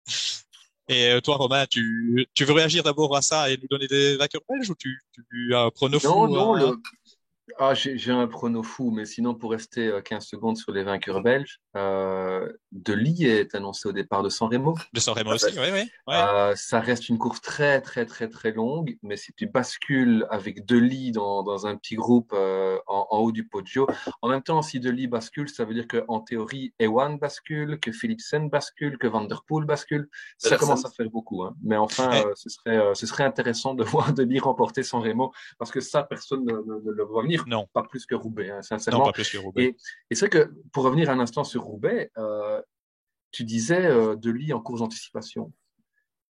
Et 0.90 1.12
euh, 1.12 1.22
toi, 1.22 1.38
Romain, 1.38 1.66
tu, 1.70 2.28
tu 2.34 2.44
veux 2.44 2.54
réagir 2.54 2.84
d'abord 2.84 3.16
à 3.16 3.22
ça 3.22 3.50
et 3.50 3.58
nous 3.58 3.68
donner 3.70 3.88
des 3.88 4.18
vainqueurs 4.18 4.42
belges 4.50 4.70
ou 4.70 4.76
tu, 4.76 5.00
tu 5.14 5.56
as 5.56 5.62
un 5.62 5.70
prono 5.70 5.98
Non, 6.04 6.28
non, 6.28 6.54
le, 6.54 6.78
ah, 7.60 7.74
j'ai 7.74 8.12
un 8.12 8.28
prono 8.28 8.64
fou, 8.64 8.90
mais 8.92 9.06
sinon, 9.06 9.36
pour 9.36 9.52
rester 9.52 9.92
15 10.04 10.24
euh, 10.24 10.26
secondes 10.26 10.58
sur 10.58 10.72
les 10.72 10.84
vainqueurs 10.84 11.22
belges, 11.22 11.60
euh, 11.76 12.52
De 12.72 12.94
Lee 12.94 13.26
est 13.26 13.54
annoncé 13.54 13.90
au 13.90 13.92
départ 13.92 14.24
de 14.24 14.30
San 14.30 14.48
Remo. 14.48 14.78
De 14.94 15.00
San 15.02 15.14
Remo 15.14 15.34
aussi, 15.34 15.58
oui, 15.60 15.68
oui. 15.74 15.90
Euh, 16.10 16.54
ça 16.56 16.80
reste 16.80 17.10
une 17.10 17.18
course 17.18 17.42
très, 17.42 17.82
très, 17.82 18.06
très, 18.06 18.30
très 18.30 18.52
longue, 18.52 18.98
mais 19.04 19.18
si 19.18 19.34
tu 19.34 19.48
bascules 19.48 20.26
avec 20.30 20.66
De 20.66 20.78
Lee 20.78 21.12
dans, 21.12 21.44
dans 21.44 21.68
un 21.68 21.76
petit 21.76 21.96
groupe 21.96 22.32
euh, 22.34 22.80
en, 22.88 23.08
en, 23.10 23.18
haut 23.20 23.34
du 23.34 23.46
podio, 23.46 23.88
en 24.22 24.30
même 24.30 24.42
temps, 24.42 24.62
si 24.62 24.80
De 24.80 24.90
Lee 24.90 25.08
bascule, 25.08 25.50
ça 25.50 25.66
veut 25.66 25.74
dire 25.74 25.88
qu'en 25.88 26.22
théorie, 26.22 26.74
Ewan 26.80 27.18
bascule, 27.18 27.78
que 27.80 27.92
Philipsen 27.92 28.50
bascule, 28.50 28.98
que 28.98 29.08
Van 29.08 29.26
Der 29.26 29.44
Poel 29.44 29.66
bascule. 29.66 30.08
Ça 30.38 30.56
commence 30.56 30.86
à 30.86 30.90
faire 30.90 31.10
beaucoup, 31.10 31.44
hein. 31.44 31.56
mais 31.62 31.76
enfin, 31.76 32.10
eh. 32.14 32.26
euh, 32.26 32.32
ce, 32.36 32.50
serait, 32.50 32.96
ce 32.96 33.06
serait 33.06 33.26
intéressant 33.26 33.74
de 33.74 33.84
voir 33.84 34.14
De 34.14 34.24
Lee 34.24 34.40
remporter 34.40 34.84
San 34.84 35.02
Remo, 35.02 35.34
parce 35.60 35.72
que 35.72 35.82
ça, 35.82 36.04
personne 36.04 36.46
ne, 36.46 36.54
ne, 36.54 36.82
ne 36.82 36.92
le 36.92 37.04
voit 37.04 37.24
venir. 37.24 37.33
Non. 37.48 37.68
Pas 37.74 37.84
plus 37.84 38.06
que 38.06 38.16
Roubaix, 38.16 38.50
hein, 38.50 38.62
sincèrement. 38.62 39.00
Non, 39.00 39.06
pas 39.06 39.12
plus 39.14 39.30
que 39.30 39.38
Roubaix. 39.38 39.64
Et, 39.64 39.78
et 40.10 40.16
c'est 40.16 40.28
vrai 40.28 40.30
que, 40.30 40.54
pour 40.72 40.84
revenir 40.84 41.10
un 41.10 41.20
instant 41.20 41.44
sur 41.44 41.64
Roubaix, 41.64 42.12
euh, 42.18 42.62
tu 43.32 43.44
disais 43.44 43.86
euh, 43.86 44.16
de 44.16 44.30
lui 44.30 44.54
en 44.54 44.62
course 44.62 44.80
d'anticipation. 44.80 45.52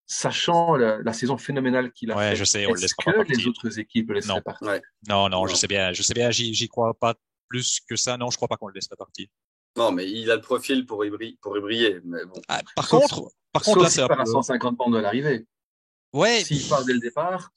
Sachant 0.10 0.76
la, 0.76 1.00
la, 1.00 1.14
saison 1.14 1.38
phénoménale 1.38 1.92
qu'il 1.92 2.12
a 2.12 2.18
ouais, 2.18 2.30
fait, 2.30 2.36
je 2.38 2.44
sais, 2.46 2.66
on 2.66 2.76
est-ce 2.76 2.96
que 2.96 3.34
les 3.34 3.46
autres 3.46 3.78
équipes 3.78 4.08
le 4.10 4.16
laisseraient 4.16 4.36
non. 4.36 4.42
partir? 4.42 4.68
Ouais. 4.68 4.82
non, 5.10 5.28
non, 5.28 5.48
je 5.48 5.56
sais 5.56 5.68
bien, 5.68 5.92
je 5.92 6.02
sais 6.02 6.14
bien, 6.14 6.32
j'y 6.32 6.68
crois 6.70 6.94
pas 6.94 7.16
plus 7.50 7.82
que 7.88 7.96
ça. 7.96 8.18
Non, 8.18 8.30
je 8.30 8.38
crois 8.38 8.48
pas 8.48 8.56
qu'on 8.56 8.68
le 8.68 8.74
laisserait 8.74 8.96
partir. 8.96 9.28
Non, 9.76 9.92
mais 9.92 10.10
il 10.10 10.32
a 10.32 10.36
le 10.36 10.42
profil 10.42 10.86
pour 10.86 11.06
y 11.06 11.10
briller. 11.10 11.38
Pour 11.42 11.58
y 11.58 11.62
briller 11.62 12.00
mais 12.04 12.26
bon. 12.26 12.42
Ah, 12.48 12.62
par 12.76 12.88
Sauf, 12.88 13.02
contre, 13.02 13.32
par 13.52 13.62
contre, 13.62 13.84
là, 13.84 13.90
c'est 13.90 14.02
à 14.02 14.26
150 14.26 14.76
bandes 14.76 14.94
de 14.94 15.00
l'arrivée. 15.00 15.46
Ouais. 16.14 16.44
S'il 16.44 16.68
part 16.68 16.84
dès 16.84 16.94
le 16.94 17.00
départ, 17.00 17.52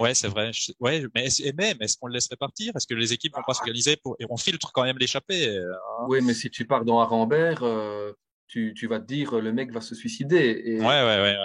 Ouais, 0.00 0.14
c'est 0.14 0.28
vrai. 0.28 0.50
Ouais, 0.80 1.04
mais 1.14 1.28
et 1.44 1.52
même, 1.52 1.76
est-ce 1.80 1.96
qu'on 1.98 2.06
le 2.06 2.14
laisserait 2.14 2.36
partir? 2.36 2.72
Est-ce 2.74 2.86
que 2.86 2.94
les 2.94 3.12
équipes 3.12 3.34
vont 3.36 3.42
pas 3.46 3.54
s'organiser 3.54 3.96
pour 3.96 4.16
et 4.18 4.24
on 4.30 4.36
filtre 4.36 4.72
quand 4.72 4.82
même 4.82 4.98
l'échappée 4.98 5.58
hein? 5.58 6.06
Oui, 6.08 6.20
mais 6.22 6.34
si 6.34 6.50
tu 6.50 6.66
pars 6.66 6.84
dans 6.84 7.00
Arambert, 7.00 7.62
euh, 7.62 8.12
tu, 8.48 8.72
tu 8.74 8.86
vas 8.86 8.98
te 8.98 9.04
dire 9.04 9.38
le 9.38 9.52
mec 9.52 9.72
va 9.72 9.80
se 9.80 9.94
suicider. 9.94 10.62
Et... 10.64 10.80
Ouais, 10.80 10.86
ouais, 10.86 11.20
ouais, 11.20 11.36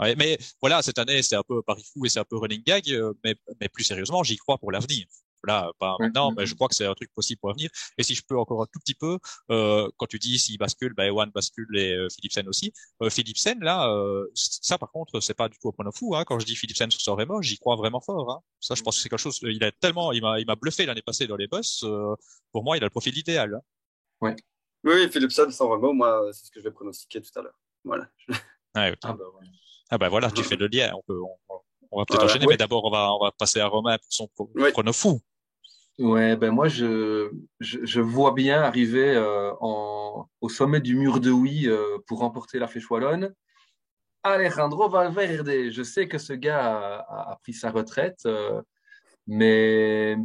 ouais. 0.00 0.14
Mais 0.16 0.38
voilà, 0.60 0.82
cette 0.82 0.98
année, 0.98 1.22
c'est 1.22 1.36
un 1.36 1.42
peu 1.42 1.62
Paris 1.62 1.84
fou 1.92 2.06
et 2.06 2.08
c'est 2.08 2.20
un 2.20 2.24
peu 2.24 2.36
running 2.36 2.62
gag, 2.62 2.90
euh, 2.90 3.12
mais, 3.24 3.34
mais 3.60 3.68
plus 3.68 3.84
sérieusement, 3.84 4.22
j'y 4.22 4.36
crois 4.36 4.58
pour 4.58 4.70
l'avenir. 4.72 5.06
Là, 5.46 5.70
pas 5.78 5.96
maintenant, 5.98 6.32
mais 6.32 6.46
je 6.46 6.54
crois 6.54 6.68
que 6.68 6.74
c'est 6.74 6.86
un 6.86 6.94
truc 6.94 7.12
possible 7.14 7.40
pour 7.40 7.50
l'avenir. 7.50 7.70
Et 7.98 8.02
si 8.02 8.14
je 8.14 8.22
peux 8.26 8.38
encore 8.38 8.62
un 8.62 8.66
tout 8.66 8.78
petit 8.78 8.94
peu, 8.94 9.18
euh, 9.50 9.90
quand 9.96 10.06
tu 10.06 10.18
dis 10.18 10.38
s'il 10.38 10.58
bascule, 10.58 10.94
ben 10.94 11.04
Ewan 11.04 11.30
bascule 11.30 11.76
et 11.76 11.92
euh, 11.92 12.08
Philipsen 12.08 12.48
aussi. 12.48 12.72
Euh, 13.02 13.10
Philipsen, 13.10 13.60
là, 13.60 13.88
euh, 13.90 14.26
ça 14.34 14.78
par 14.78 14.90
contre, 14.90 15.20
c'est 15.20 15.34
pas 15.34 15.48
du 15.48 15.58
tout 15.58 15.68
au 15.68 15.72
point 15.72 15.84
de 15.84 15.90
fou. 15.90 16.14
Hein. 16.16 16.24
Quand 16.24 16.38
je 16.38 16.46
dis 16.46 16.56
Philipsen 16.56 16.90
sur 16.90 17.00
San 17.00 17.14
Remo, 17.14 17.42
j'y 17.42 17.58
crois 17.58 17.76
vraiment 17.76 18.00
fort. 18.00 18.30
Hein. 18.30 18.40
Ça, 18.60 18.74
je 18.74 18.82
pense 18.82 18.96
que 18.96 19.02
c'est 19.02 19.08
quelque 19.08 19.18
chose. 19.18 19.38
Il 19.42 19.62
a 19.64 19.72
tellement, 19.72 20.12
il 20.12 20.22
m'a, 20.22 20.40
il 20.40 20.46
m'a 20.46 20.56
bluffé 20.56 20.86
l'année 20.86 21.02
passée 21.02 21.26
dans 21.26 21.36
les 21.36 21.46
boss. 21.46 21.82
Euh, 21.84 22.14
pour 22.52 22.64
moi, 22.64 22.76
il 22.76 22.82
a 22.82 22.86
le 22.86 22.90
profil 22.90 23.16
idéal. 23.16 23.54
Hein. 23.54 23.60
Ouais. 24.20 24.36
Oui, 24.84 25.10
Philipsen, 25.10 25.50
San 25.50 25.68
Remo, 25.68 25.92
moi, 25.92 26.30
c'est 26.32 26.46
ce 26.46 26.50
que 26.50 26.60
je 26.60 26.64
vais 26.64 26.72
pronostiquer 26.72 27.20
tout 27.20 27.38
à 27.38 27.42
l'heure. 27.42 27.58
Voilà. 27.84 28.08
Ah, 28.74 28.88
okay. 28.88 28.98
ah, 29.02 29.12
bah, 29.12 29.24
ouais. 29.40 29.46
ah 29.90 29.98
bah 29.98 30.08
voilà, 30.08 30.30
tu 30.30 30.42
fais 30.42 30.56
le 30.56 30.66
lien. 30.66 30.92
On 30.94 31.02
peut, 31.02 31.20
on, 31.20 31.60
on 31.90 31.98
va 31.98 32.04
peut-être 32.06 32.20
voilà. 32.20 32.32
enchaîner, 32.32 32.46
mais 32.48 32.56
d'abord 32.56 32.84
on 32.84 32.90
va, 32.90 33.14
on 33.14 33.22
va 33.22 33.30
passer 33.30 33.60
à 33.60 33.68
Romain 33.68 33.96
pour 33.98 34.12
son 34.12 34.28
chrono 34.72 34.92
fou. 34.92 35.20
Ouais, 35.98 36.36
ben 36.36 36.50
moi 36.50 36.66
je, 36.66 37.30
je, 37.60 38.00
vois 38.00 38.32
bien 38.32 38.62
arriver 38.62 39.14
euh, 39.14 39.52
au 39.60 40.48
sommet 40.48 40.80
du 40.80 40.96
mur 40.96 41.20
de 41.20 41.30
oui 41.30 41.68
euh, 41.68 41.98
pour 42.08 42.18
remporter 42.18 42.58
la 42.58 42.66
flèche 42.66 42.90
wallonne. 42.90 43.32
Alejandro 44.24 44.88
Valverde, 44.88 45.70
je 45.70 45.82
sais 45.84 46.08
que 46.08 46.18
ce 46.18 46.32
gars 46.32 47.06
a, 47.08 47.38
pris 47.42 47.52
sa 47.52 47.70
retraite, 47.70 48.20
euh, 48.26 48.60
mais 49.28 50.16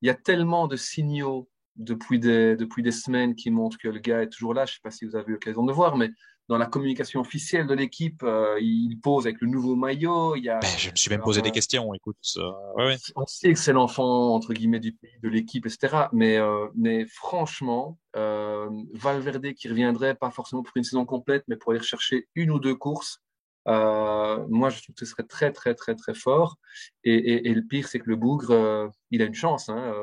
il 0.00 0.06
y 0.06 0.10
a 0.10 0.14
tellement 0.14 0.68
de 0.68 0.76
signaux 0.76 1.48
depuis 1.74 2.20
des, 2.20 2.54
depuis 2.54 2.82
des 2.84 2.92
semaines 2.92 3.34
qui 3.34 3.50
montrent 3.50 3.78
que 3.78 3.88
le 3.88 3.98
gars 3.98 4.22
est 4.22 4.28
toujours 4.28 4.54
là. 4.54 4.64
Je 4.64 4.74
sais 4.74 4.80
pas 4.82 4.92
si 4.92 5.06
vous 5.06 5.16
avez 5.16 5.30
eu 5.30 5.32
l'occasion 5.32 5.64
de 5.64 5.72
voir, 5.72 5.96
mais 5.96 6.10
dans 6.48 6.58
la 6.58 6.66
communication 6.66 7.20
officielle 7.20 7.66
de 7.66 7.74
l'équipe, 7.74 8.22
euh, 8.22 8.58
il 8.60 8.98
pose 9.00 9.26
avec 9.26 9.40
le 9.40 9.46
nouveau 9.46 9.76
maillot. 9.76 10.36
Il 10.36 10.44
y 10.44 10.50
a, 10.50 10.58
ben, 10.58 10.68
je 10.76 10.90
me 10.90 10.96
suis 10.96 11.10
même 11.10 11.22
posé 11.22 11.40
des 11.40 11.50
questions. 11.50 11.94
Écoute, 11.94 12.18
euh, 12.36 12.50
ouais, 12.76 12.86
ouais. 12.86 12.96
on 13.16 13.26
sait 13.26 13.52
que 13.52 13.58
c'est 13.58 13.72
l'enfant 13.72 14.34
entre 14.34 14.52
guillemets 14.52 14.80
du 14.80 14.92
pays, 14.92 15.18
de 15.22 15.28
l'équipe, 15.28 15.64
etc. 15.64 16.08
Mais 16.12 16.36
euh, 16.36 16.66
mais 16.74 17.06
franchement, 17.06 17.98
euh, 18.16 18.68
Valverde 18.92 19.54
qui 19.54 19.68
reviendrait 19.68 20.14
pas 20.14 20.30
forcément 20.30 20.62
pour 20.62 20.76
une 20.76 20.84
saison 20.84 21.06
complète, 21.06 21.44
mais 21.48 21.56
pour 21.56 21.72
aller 21.72 21.82
chercher 21.82 22.28
une 22.34 22.50
ou 22.50 22.58
deux 22.58 22.74
courses. 22.74 23.20
Euh, 23.66 24.44
moi, 24.50 24.68
je 24.68 24.82
trouve 24.82 24.94
que 24.94 25.06
ce 25.06 25.10
serait 25.10 25.22
très 25.22 25.50
très 25.50 25.74
très 25.74 25.94
très 25.94 26.12
fort. 26.12 26.58
Et, 27.04 27.14
et, 27.14 27.48
et 27.48 27.54
le 27.54 27.62
pire, 27.62 27.88
c'est 27.88 27.98
que 27.98 28.10
le 28.10 28.16
bougre, 28.16 28.50
euh, 28.50 28.88
il 29.10 29.22
a 29.22 29.24
une 29.24 29.34
chance. 29.34 29.70
Hein. 29.70 29.94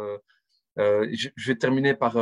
Je, 0.78 1.30
je, 1.36 1.52
vais 1.52 1.58
terminer 1.58 1.94
par 1.94 2.13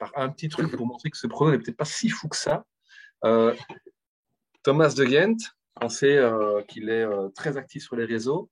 par 0.00 0.10
un 0.16 0.30
petit 0.30 0.48
truc 0.48 0.74
pour 0.74 0.86
montrer 0.86 1.10
que 1.10 1.18
ce 1.18 1.28
pronom 1.28 1.52
n'est 1.52 1.58
peut-être 1.58 1.76
pas 1.76 1.84
si 1.84 2.08
fou 2.08 2.26
que 2.26 2.36
ça. 2.36 2.64
Euh, 3.24 3.54
Thomas 4.62 4.94
de 4.96 5.04
Ghent, 5.04 5.36
on 5.80 5.88
sait 5.88 6.16
euh, 6.16 6.62
qu'il 6.62 6.88
est 6.88 7.04
euh, 7.04 7.28
très 7.30 7.56
actif 7.56 7.82
sur 7.82 7.96
les 7.96 8.04
réseaux, 8.04 8.50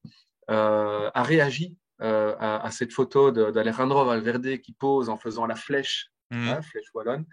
a 0.49 1.23
réagi 1.23 1.77
à, 2.01 2.65
à, 2.65 2.71
cette 2.71 2.93
photo 2.93 3.31
d'Alejandro 3.31 4.05
Valverde 4.05 4.59
qui 4.59 4.73
pose 4.73 5.11
en 5.11 5.19
faisant 5.19 5.47
la 5.47 5.57
flèche, 5.57 6.11
mmh. 6.31 6.49
hein, 6.49 6.63
flèche 6.63 6.87
wallonne, 6.95 7.27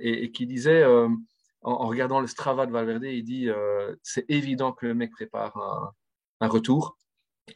et, 0.00 0.24
et, 0.24 0.32
qui 0.32 0.46
disait, 0.46 0.86
en, 0.86 1.18
en, 1.62 1.86
regardant 1.86 2.20
le 2.20 2.26
Strava 2.26 2.64
de 2.64 2.72
Valverde, 2.72 3.04
il 3.04 3.24
dit 3.24 3.50
c'est 4.02 4.24
évident 4.30 4.72
que 4.72 4.86
le 4.86 4.94
mec 4.94 5.10
prépare 5.10 5.54
un, 5.58 5.92
un 6.40 6.48
retour. 6.48 6.96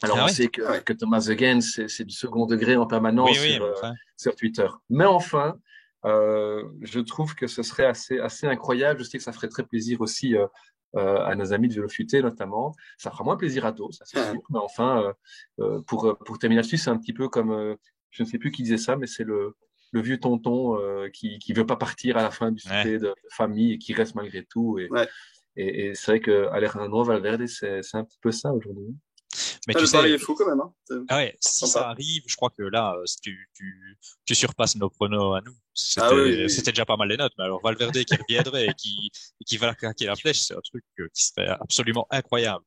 Alors, 0.03 0.19
ah 0.19 0.25
on 0.27 0.29
sait 0.29 0.49
que, 0.49 0.81
que, 0.81 0.93
Thomas 0.93 1.25
de 1.29 1.33
Ghent, 1.33 1.61
c'est 1.63 2.05
du 2.05 2.15
second 2.15 2.45
degré 2.45 2.77
en 2.77 2.87
permanence 2.87 3.31
oui, 3.31 3.39
oui, 3.41 3.55
sur, 3.55 3.73
enfin. 3.75 3.95
sur 4.19 4.37
Twitter. 4.37 4.67
Mais 4.91 5.07
enfin, 5.07 5.57
je 6.05 7.01
trouve 7.01 7.35
que 7.35 7.47
ce 7.47 7.63
serait 7.63 7.87
assez, 7.87 8.19
assez 8.19 8.47
incroyable. 8.47 9.01
Je 9.01 9.05
sais 9.05 9.19
que 9.19 9.25
ça 9.25 9.33
ferait 9.33 9.49
très 9.49 9.65
plaisir 9.65 10.01
aussi 10.01 10.37
euh, 10.37 10.47
euh, 10.97 11.19
à 11.25 11.35
nos 11.35 11.53
amis 11.53 11.69
de 11.69 11.75
Vélofuté 11.75 12.23
notamment. 12.23 12.75
Ça 12.97 13.11
fera 13.11 13.25
moins 13.25 13.37
plaisir 13.37 13.67
à 13.67 13.73
d'autres, 13.73 13.95
ça 13.95 14.05
c'est 14.07 14.23
sûr. 14.23 14.41
Mais 14.51 14.59
enfin, 14.59 15.13
euh, 15.61 15.81
pour, 15.83 16.17
pour 16.25 16.39
terminer 16.39 16.61
là-dessus, 16.61 16.79
c'est 16.79 16.91
un 16.91 16.99
petit 16.99 17.13
peu 17.13 17.29
comme, 17.29 17.77
je 18.11 18.23
ne 18.23 18.29
sais 18.29 18.39
plus 18.39 18.51
qui 18.51 18.63
disait 18.63 18.79
ça, 18.79 18.97
mais 18.97 19.07
c'est 19.07 19.25
le, 19.25 19.57
le 19.93 20.01
vieux 20.01 20.19
tonton 20.19 20.79
qui 21.13 21.39
qui 21.39 21.53
veut 21.53 21.67
pas 21.67 21.77
partir 21.77 22.17
à 22.17 22.23
la 22.23 22.31
fin 22.31 22.53
du 22.53 22.63
ouais. 22.69 22.85
de, 22.85 22.99
de, 22.99 23.15
famille 23.31 23.73
et 23.73 23.79
qui 23.79 23.93
reste 23.93 24.15
malgré 24.15 24.45
tout. 24.45 24.79
Et, 24.79 24.89
ouais. 24.91 25.09
et, 25.57 25.89
et 25.89 25.95
c'est 25.95 26.13
vrai 26.13 26.21
que 26.21 26.47
Alejandro 26.49 27.05
Valverde, 27.05 27.47
c'est 27.47 27.81
un 27.95 28.05
petit 28.05 28.19
peu 28.21 28.31
ça 28.31 28.53
aujourd'hui. 28.53 28.97
Mais 29.67 29.75
ah, 29.75 29.79
tu 29.79 29.81
le 29.83 29.87
sais, 29.87 30.11
est 30.11 30.19
fou 30.19 30.35
quand 30.35 30.47
même. 30.47 30.61
Hein. 30.61 31.05
Ah 31.09 31.17
ouais, 31.17 31.37
si 31.41 31.67
Sympa. 31.67 31.73
ça 31.73 31.89
arrive, 31.91 32.23
je 32.27 32.37
crois 32.37 32.51
que 32.51 32.63
là, 32.63 32.95
tu, 33.23 33.49
tu, 33.55 33.99
tu 34.25 34.35
surpasses 34.35 34.77
nos 34.77 34.91
pronos 34.91 35.35
à 35.35 35.41
nous. 35.41 35.55
C'était 35.75 36.07
Ah 36.07 36.15
oui, 36.15 36.43
oui. 36.43 36.51
c'était 36.51 36.73
déjà 36.73 36.85
pas 36.85 36.97
mal 36.97 37.09
les 37.09 37.17
notes, 37.17 37.33
mais 37.39 37.45
alors 37.45 37.61
Valverde 37.63 37.93
qui 38.05 38.15
reviendrait 38.15 38.67
et 38.67 38.75
qui, 38.75 39.11
et 39.41 39.45
qui 39.45 39.57
va 39.57 39.75
craquer 39.75 40.07
la 40.07 40.17
flèche, 40.17 40.41
c'est 40.41 40.55
un 40.55 40.61
truc 40.61 40.85
euh, 41.01 41.09
qui 41.15 41.25
serait 41.25 41.49
absolument 41.49 42.07
incroyable. 42.11 42.65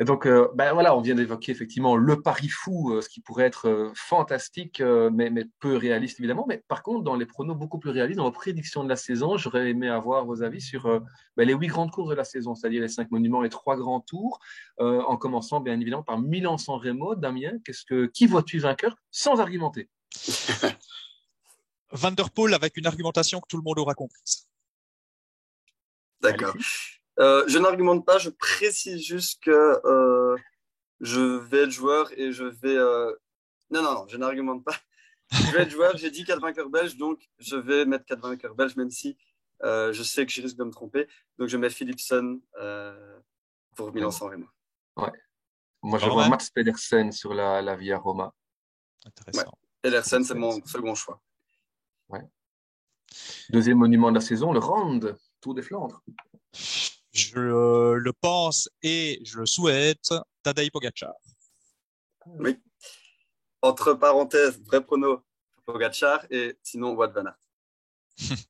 Et 0.00 0.04
donc, 0.04 0.26
euh, 0.26 0.48
ben 0.54 0.72
voilà, 0.72 0.96
on 0.96 1.00
vient 1.00 1.14
d'évoquer 1.14 1.52
effectivement 1.52 1.96
le 1.96 2.22
pari 2.22 2.48
fou, 2.48 2.92
euh, 2.92 3.02
ce 3.02 3.08
qui 3.08 3.20
pourrait 3.20 3.44
être 3.44 3.68
euh, 3.68 3.92
fantastique, 3.94 4.80
euh, 4.80 5.10
mais, 5.12 5.30
mais, 5.30 5.44
peu 5.60 5.76
réaliste 5.76 6.18
évidemment. 6.18 6.46
Mais 6.48 6.64
par 6.66 6.82
contre, 6.82 7.04
dans 7.04 7.14
les 7.14 7.26
pronos 7.26 7.56
beaucoup 7.56 7.78
plus 7.78 7.90
réalistes, 7.90 8.16
dans 8.16 8.24
vos 8.24 8.32
prédictions 8.32 8.82
de 8.82 8.88
la 8.88 8.96
saison, 8.96 9.36
j'aurais 9.36 9.68
aimé 9.70 9.88
avoir 9.88 10.24
vos 10.24 10.42
avis 10.42 10.60
sur 10.60 10.86
euh, 10.86 11.00
ben 11.36 11.46
les 11.46 11.54
huit 11.54 11.68
grandes 11.68 11.90
courses 11.90 12.08
de 12.08 12.14
la 12.14 12.24
saison, 12.24 12.54
c'est-à-dire 12.54 12.80
les 12.80 12.88
cinq 12.88 13.10
monuments, 13.10 13.42
les 13.42 13.50
trois 13.50 13.76
grands 13.76 14.00
tours, 14.00 14.40
euh, 14.80 15.02
en 15.02 15.16
commençant 15.16 15.60
bien 15.60 15.78
évidemment 15.78 16.02
par 16.02 16.18
Milan-San 16.18 16.80
Remo. 16.80 17.14
Damien, 17.14 17.52
qu'est-ce 17.64 17.84
que 17.84 18.06
qui 18.06 18.26
vois-tu 18.26 18.58
vainqueur 18.58 18.96
sans 19.10 19.40
argumenter? 19.40 19.88
Van 21.92 22.10
der 22.10 22.30
Poel 22.30 22.54
avec 22.54 22.76
une 22.78 22.86
argumentation 22.86 23.40
que 23.40 23.46
tout 23.46 23.58
le 23.58 23.62
monde 23.62 23.78
aura 23.78 23.94
comprise. 23.94 24.48
D'accord. 26.22 26.54
Euh, 27.18 27.44
je 27.46 27.58
n'argumente 27.58 28.04
pas, 28.06 28.18
je 28.18 28.30
précise 28.30 29.04
juste 29.04 29.42
que 29.42 29.80
euh, 29.84 30.36
je 31.00 31.20
vais 31.20 31.64
être 31.64 31.70
joueur 31.70 32.10
et 32.18 32.32
je 32.32 32.44
vais. 32.44 32.76
Euh... 32.76 33.12
Non, 33.70 33.82
non, 33.82 33.92
non, 33.94 34.06
je 34.08 34.16
n'argumente 34.16 34.64
pas. 34.64 34.76
Je 35.30 35.50
vais 35.52 35.62
être 35.62 35.70
joueur, 35.70 35.96
j'ai 35.96 36.10
dit 36.10 36.24
4 36.24 36.40
vainqueurs 36.40 36.68
belges, 36.68 36.96
donc 36.96 37.26
je 37.38 37.56
vais 37.56 37.86
mettre 37.86 38.04
4 38.04 38.20
vainqueurs 38.20 38.54
belges, 38.54 38.76
même 38.76 38.90
si 38.90 39.16
euh, 39.62 39.92
je 39.92 40.02
sais 40.02 40.26
que 40.26 40.32
je 40.32 40.42
risque 40.42 40.56
de 40.56 40.64
me 40.64 40.70
tromper. 40.70 41.08
Donc 41.38 41.48
je 41.48 41.56
mets 41.56 41.70
Philipson 41.70 42.40
euh, 42.60 43.18
pour 43.74 43.92
Milan-San 43.94 44.28
Remo. 44.28 44.46
Ouais. 44.96 45.12
Moi, 45.82 45.98
je 45.98 46.06
vois 46.06 46.28
Mats 46.28 46.48
Pedersen 46.54 47.12
sur 47.12 47.34
la, 47.34 47.62
la 47.62 47.76
Via 47.76 47.98
Roma. 47.98 48.34
Intéressant. 49.04 49.40
Ouais. 49.40 49.58
Pedersen, 49.80 50.22
c'est 50.22 50.34
mon 50.34 50.64
second 50.64 50.94
choix. 50.94 51.20
Ouais. 52.08 52.22
Deuxième 53.50 53.78
monument 53.78 54.10
de 54.10 54.16
la 54.16 54.20
saison, 54.20 54.52
le 54.52 54.58
Rand, 54.58 55.00
Tour 55.40 55.54
des 55.54 55.62
Flandres. 55.62 56.02
Je 57.12 57.94
le 57.94 58.12
pense 58.12 58.68
et 58.82 59.20
je 59.24 59.38
le 59.38 59.46
souhaite, 59.46 60.14
Tadej 60.42 60.70
Pogacar. 60.70 61.14
Oui. 62.26 62.58
Entre 63.60 63.94
parenthèses, 63.94 64.60
vrai 64.64 64.82
prono, 64.82 65.22
Pogacar 65.66 66.26
et 66.30 66.58
sinon 66.62 66.94
Wout 66.94 67.12
van 67.12 67.26
Aert. 67.26 67.38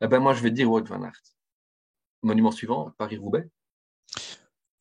eh 0.00 0.06
ben 0.08 0.20
moi, 0.20 0.34
je 0.34 0.42
vais 0.42 0.50
dire 0.50 0.70
Wout 0.70 0.84
van 0.84 1.02
Aert. 1.02 1.22
Monument 2.22 2.50
suivant, 2.50 2.90
Paris-Roubaix. 2.98 3.48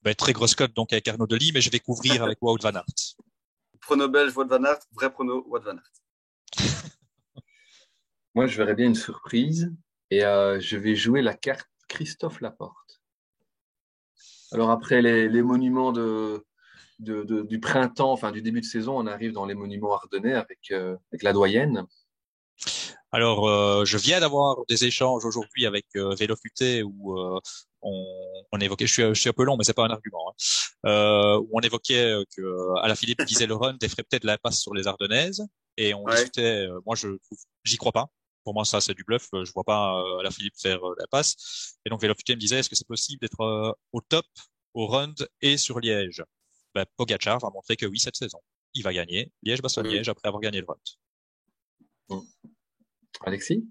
Ben, 0.02 0.16
très 0.16 0.34
grosse 0.34 0.56
cote 0.56 0.74
donc 0.74 0.94
avec 0.94 1.08
Arnaud 1.08 1.28
Delis, 1.28 1.52
mais 1.54 1.62
je 1.62 1.70
vais 1.70 1.80
couvrir 1.80 2.24
avec 2.24 2.42
Wout 2.42 2.58
van 2.62 2.76
Aert. 2.76 2.86
prono 3.82 4.08
belge 4.08 4.36
Wout 4.36 4.48
van 4.48 4.64
Aert, 4.64 4.80
vrai 4.92 5.12
prono 5.12 5.46
Wout 5.48 5.62
van 5.62 5.78
Aert. 5.78 5.92
Moi, 8.36 8.48
je 8.48 8.58
verrais 8.58 8.76
bien 8.76 8.88
une 8.88 8.96
surprise 8.96 9.72
et 10.10 10.26
euh, 10.26 10.60
je 10.60 10.76
vais 10.76 10.96
jouer 10.96 11.22
la 11.22 11.34
carte 11.34 11.70
Christophe 11.88 12.42
Laporte. 12.42 12.85
Alors 14.56 14.72
après 14.72 15.02
les, 15.02 15.28
les 15.28 15.42
monuments 15.42 15.92
de, 15.92 16.46
de, 17.00 17.24
de, 17.24 17.42
du 17.42 17.60
printemps, 17.60 18.14
enfin 18.14 18.32
du 18.32 18.42
début 18.42 18.62
de 18.62 18.66
saison, 18.66 18.98
on 18.98 19.06
arrive 19.06 19.34
dans 19.34 19.46
les 19.46 19.54
monuments 19.54 19.94
ardennais 19.94 20.32
avec, 20.32 20.60
euh, 20.72 20.96
avec 21.12 21.24
la 21.24 21.34
doyenne. 21.34 21.86
Alors, 23.12 23.50
euh, 23.50 23.84
je 23.84 23.98
viens 23.98 24.22
d'avoir 24.22 24.56
des 24.70 24.86
échanges 24.86 25.26
aujourd'hui 25.26 25.66
avec 25.66 25.86
euh, 25.98 26.16
où 26.86 27.20
euh, 27.20 27.38
on, 27.82 28.06
on, 28.54 28.60
évoquait, 28.60 28.88
je 28.88 28.94
suis, 28.94 29.04
je 29.04 29.14
suis 29.20 29.30
un 29.30 29.34
peu 29.34 29.44
long, 29.44 29.58
mais 29.58 29.66
c'est 29.66 29.74
pas 29.74 29.86
un 29.86 29.90
argument, 29.90 30.30
hein, 30.30 30.90
euh, 30.90 31.38
où 31.38 31.50
on 31.52 31.60
évoquait 31.60 32.16
que 32.38 32.80
à 32.80 32.88
la 32.88 32.96
Philippe 32.96 33.26
disait 33.26 33.48
le 33.48 33.56
run 33.56 33.76
ferait 33.82 34.04
peut-être 34.04 34.24
l'impasse 34.24 34.62
sur 34.62 34.74
les 34.74 34.88
Ardennaises 34.88 35.46
et 35.76 35.94
on 35.94 36.06
Ouais. 36.06 36.16
discutait. 36.16 36.68
euh, 36.68 36.80
moi, 36.86 36.96
je 36.96 37.10
j'y 37.66 37.76
crois 37.76 37.92
pas. 37.92 38.08
Pour 38.46 38.54
moi, 38.54 38.64
ça 38.64 38.80
c'est 38.80 38.94
du 38.94 39.04
bluff. 39.04 39.28
Je 39.34 39.52
vois 39.52 39.64
pas 39.64 40.00
euh, 40.00 40.24
la 40.24 40.30
Philippe 40.32 40.54
faire 40.58 40.82
euh, 40.88 40.96
l'impasse. 41.00 41.78
Et 41.86 41.90
donc 41.90 42.00
Vélo 42.00 42.14
Futé 42.16 42.36
me 42.36 42.40
disait, 42.40 42.60
est-ce 42.60 42.70
que 42.70 42.76
c'est 42.76 42.88
possible 42.88 43.20
d'être 43.20 43.42
euh, 43.42 43.74
au 43.92 44.00
top 44.02 44.26
au 44.74 44.86
run 44.88 45.14
et 45.42 45.58
sur 45.58 45.80
Liège? 45.80 46.24
Ben, 46.74 46.86
Pogacar 46.96 47.40
va 47.40 47.50
montrer 47.50 47.76
que 47.76 47.86
oui 47.86 48.00
cette 48.00 48.16
saison, 48.16 48.40
il 48.74 48.84
va 48.84 48.94
gagner 48.94 49.32
Liège-Bastogne-Liège 49.44 50.10
après 50.10 50.28
avoir 50.28 50.42
gagné 50.42 50.62
le 50.62 50.68
run. 50.68 52.22
Alexis? 53.22 53.66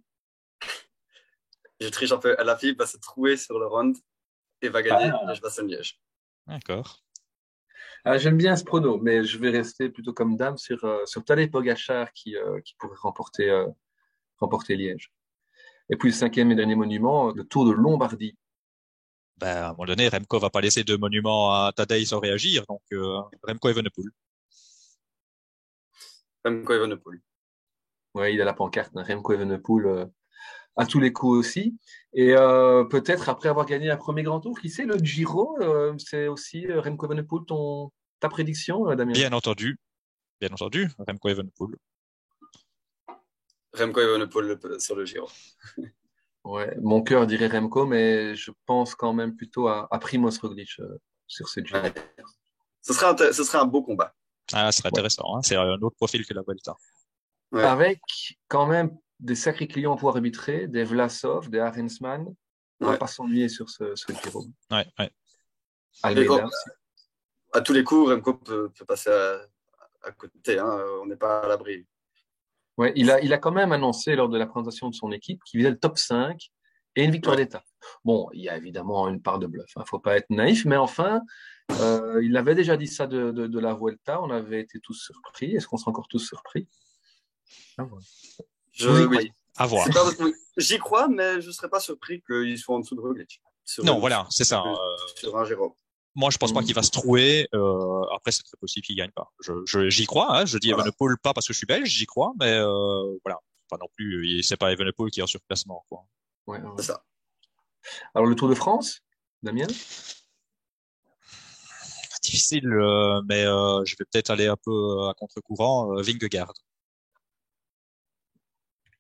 Je 1.80 1.88
triche 1.88 2.12
un 2.12 2.18
peu. 2.18 2.34
La 2.42 2.56
Philippe 2.56 2.78
va 2.78 2.86
se 2.86 2.96
trouer 2.96 3.36
sur 3.36 3.58
le 3.58 3.66
round 3.66 3.96
et 4.60 4.68
va 4.68 4.82
gagner 4.82 5.10
Ah. 5.14 5.24
Liège-Bastogne-Liège. 5.28 6.00
D'accord. 6.46 7.00
Ah, 8.04 8.18
J'aime 8.18 8.36
bien 8.38 8.56
ce 8.56 8.64
prono, 8.64 8.98
mais 8.98 9.22
je 9.24 9.38
vais 9.38 9.50
rester 9.50 9.88
plutôt 9.88 10.12
comme 10.12 10.36
dame 10.36 10.58
sur, 10.58 10.82
euh, 10.84 11.04
sur 11.06 11.24
Tadej 11.24 11.50
Pogacar 11.50 12.12
qui, 12.12 12.36
euh, 12.36 12.60
qui 12.62 12.74
pourrait 12.78 12.96
remporter, 12.98 13.48
euh, 13.50 13.66
remporter 14.38 14.76
Liège. 14.76 15.12
Et 15.90 15.96
puis 15.96 16.08
le 16.08 16.14
cinquième 16.14 16.50
et 16.50 16.54
dernier 16.54 16.74
monument, 16.74 17.32
le 17.32 17.44
Tour 17.44 17.66
de 17.66 17.72
Lombardie. 17.72 18.36
Ben, 19.36 19.56
à 19.56 19.68
un 19.68 19.72
moment 19.72 19.86
donné, 19.86 20.08
Remco 20.08 20.38
va 20.38 20.48
pas 20.48 20.60
laisser 20.60 20.84
de 20.84 20.96
monument 20.96 21.52
à 21.52 21.72
Tadej 21.74 22.06
sans 22.06 22.20
réagir, 22.20 22.64
donc 22.68 22.82
euh, 22.92 23.20
Remco 23.42 23.68
Evenepoel. 23.68 24.06
Remco 26.44 26.72
Evenepoel. 26.72 27.20
Ouais, 28.14 28.32
il 28.32 28.40
a 28.40 28.44
la 28.44 28.54
pancarte, 28.54 28.92
hein, 28.96 29.02
Remco 29.02 29.32
Evenepoel 29.32 29.86
euh, 29.86 30.06
à 30.76 30.86
tous 30.86 31.00
les 31.00 31.12
coups 31.12 31.36
aussi. 31.36 31.76
Et 32.12 32.32
euh, 32.36 32.84
peut-être 32.84 33.28
après 33.28 33.48
avoir 33.48 33.66
gagné 33.66 33.90
un 33.90 33.96
premier 33.96 34.22
grand 34.22 34.40
tour, 34.40 34.58
qui 34.58 34.70
sait, 34.70 34.86
le 34.86 34.98
Giro, 34.98 35.58
euh, 35.60 35.94
c'est 35.98 36.28
aussi 36.28 36.66
euh, 36.66 36.80
Remco 36.80 37.06
Evenepoel, 37.06 37.44
ton, 37.46 37.90
ta 38.20 38.28
prédiction, 38.28 38.88
euh, 38.88 38.94
Damien? 38.94 39.12
Bien 39.12 39.32
entendu, 39.32 39.78
bien 40.40 40.50
entendu, 40.52 40.88
Remco 40.98 41.28
Evenepoel. 41.28 41.74
Remco 43.74 44.00
Evenepoel 44.00 44.80
sur 44.80 44.96
le 44.96 45.04
Giro. 45.04 45.28
Ouais, 46.44 46.76
mon 46.82 47.02
cœur 47.02 47.26
dirait 47.26 47.46
Remco, 47.48 47.86
mais 47.86 48.34
je 48.36 48.50
pense 48.66 48.94
quand 48.94 49.14
même 49.14 49.34
plutôt 49.34 49.66
à, 49.68 49.88
à 49.90 49.98
Primoz 49.98 50.36
Roglic 50.42 50.78
euh, 50.78 50.98
sur 51.26 51.48
cette 51.48 51.66
Giro. 51.66 51.80
Ouais. 51.82 51.94
Ce 52.82 52.92
serait, 52.92 53.10
inté- 53.14 53.32
ce 53.32 53.42
serait 53.44 53.56
un 53.56 53.64
beau 53.64 53.82
combat. 53.82 54.14
Ah, 54.52 54.70
ce 54.70 54.76
serait 54.80 54.88
intéressant. 54.90 55.24
Hein. 55.34 55.40
C'est 55.42 55.56
un 55.56 55.72
autre 55.80 55.96
profil 55.96 56.26
que 56.26 56.34
la 56.34 56.42
Vuelta. 56.46 56.74
Ouais. 57.50 57.62
Avec 57.64 57.98
quand 58.48 58.66
même 58.66 58.94
des 59.20 59.34
sacrés 59.36 59.66
clients 59.68 59.96
pour 59.96 60.10
arbitrer, 60.10 60.68
des 60.68 60.84
Vlasov, 60.84 61.48
des 61.48 61.60
Arensman. 61.60 62.26
On 62.80 62.84
va 62.84 62.90
Ouais. 62.92 62.98
pas 62.98 63.06
s'ennuyer 63.06 63.48
sur 63.48 63.70
ce, 63.70 63.94
ce 63.96 64.12
Giro. 64.12 64.44
Ouais, 64.70 64.86
ouais. 64.98 65.10
Almeida. 66.02 66.46
À 67.54 67.62
tous 67.62 67.72
les 67.72 67.84
coups, 67.84 68.10
Remco 68.10 68.34
peut, 68.34 68.68
peut 68.68 68.84
passer 68.84 69.08
à, 69.10 69.38
à 70.02 70.12
côté. 70.12 70.58
Hein. 70.58 70.78
On 71.00 71.06
n'est 71.06 71.16
pas 71.16 71.40
à 71.40 71.48
l'abri. 71.48 71.86
Ouais, 72.76 72.92
il 72.96 73.10
a, 73.10 73.20
il 73.20 73.32
a 73.32 73.38
quand 73.38 73.52
même 73.52 73.72
annoncé 73.72 74.16
lors 74.16 74.28
de 74.28 74.36
la 74.38 74.46
présentation 74.46 74.88
de 74.88 74.94
son 74.94 75.12
équipe 75.12 75.42
qu'il 75.44 75.58
visait 75.58 75.70
le 75.70 75.78
top 75.78 75.96
5 75.98 76.50
et 76.96 77.04
une 77.04 77.10
victoire 77.12 77.36
d'étape. 77.36 77.64
Bon, 78.04 78.28
il 78.32 78.42
y 78.42 78.48
a 78.48 78.56
évidemment 78.56 79.08
une 79.08 79.20
part 79.22 79.38
de 79.38 79.46
bluff, 79.46 79.70
il 79.76 79.80
ne 79.80 79.84
faut 79.84 79.98
pas 80.00 80.16
être 80.16 80.30
naïf, 80.30 80.64
mais 80.64 80.76
enfin, 80.76 81.20
euh, 81.80 82.20
il 82.24 82.36
avait 82.36 82.54
déjà 82.54 82.76
dit 82.76 82.86
ça 82.88 83.06
de, 83.06 83.30
de, 83.30 83.46
de 83.46 83.58
la 83.60 83.74
Vuelta, 83.74 84.20
on 84.22 84.30
avait 84.30 84.60
été 84.60 84.80
tous 84.80 84.94
surpris. 84.94 85.54
Est-ce 85.54 85.66
qu'on 85.68 85.76
sera 85.76 85.90
encore 85.92 86.08
tous 86.08 86.18
surpris? 86.20 86.66
Ah, 87.78 87.84
voilà. 87.84 88.04
Je, 88.72 88.88
Vous 88.88 88.96
y 88.98 89.00
oui. 89.02 89.10
croyez? 89.10 89.32
À 89.56 89.66
voir. 89.66 89.88
J'y 90.56 90.78
crois, 90.78 91.06
mais 91.08 91.40
je 91.40 91.46
ne 91.46 91.52
serais 91.52 91.68
pas 91.68 91.78
surpris 91.80 92.22
qu'il 92.22 92.58
soit 92.58 92.74
en 92.74 92.80
dessous 92.80 92.96
de 92.96 93.00
Roglic. 93.00 93.40
Non, 93.84 93.98
voilà, 94.00 94.26
c'est 94.30 94.44
ça. 94.44 94.62
sur- 94.62 94.80
Euh, 94.80 94.96
Sur 95.16 95.38
un 95.38 95.44
Giro. 95.44 95.76
Moi, 96.14 96.30
je 96.30 96.38
pense 96.38 96.52
pas 96.52 96.60
Mm. 96.60 96.64
qu'il 96.64 96.74
va 96.74 96.82
se 96.82 96.90
trouver. 96.90 97.48
Euh, 97.54 98.02
après, 98.14 98.30
c'est 98.32 98.42
très 98.42 98.56
possible 98.56 98.84
qu'il 98.86 98.96
gagne 98.96 99.10
pas. 99.12 99.30
Je, 99.40 99.52
je- 99.66 99.88
j'y 99.90 100.06
crois. 100.06 100.36
Hein. 100.38 100.46
Je 100.46 100.58
dis 100.58 100.68
Voilà. 100.68 100.84
Evenepoel 100.84 101.16
pas 101.22 101.32
parce 101.34 101.46
que 101.46 101.52
je 101.52 101.58
suis 101.58 101.66
belge, 101.66 101.88
j'y 101.88 102.06
crois, 102.06 102.32
mais 102.40 102.52
euh, 102.52 103.18
voilà. 103.24 103.38
Pas 103.68 103.76
non 103.78 103.86
plus. 103.96 104.42
C'est 104.42 104.56
pas 104.56 104.72
Evenepoel 104.72 105.10
qui 105.10 105.20
est 105.20 105.22
en 105.22 105.26
surclassement. 105.26 105.84
Quoi. 105.88 106.04
Ouais, 106.46 106.60
ouais. 106.60 106.70
C'est 106.78 106.84
ça. 106.84 107.02
Alors, 108.14 108.26
le 108.26 108.34
Tour 108.34 108.48
de 108.48 108.54
France, 108.54 109.00
Damien? 109.42 109.66
Difficile, 112.22 112.66
euh, 112.72 113.20
mais 113.28 113.44
euh, 113.44 113.84
je 113.84 113.96
vais 113.98 114.04
peut-être 114.10 114.30
aller 114.30 114.46
un 114.46 114.56
peu 114.56 115.08
à 115.08 115.14
contre-courant. 115.14 115.98
Euh, 115.98 116.02
Vingegaard. 116.02 116.52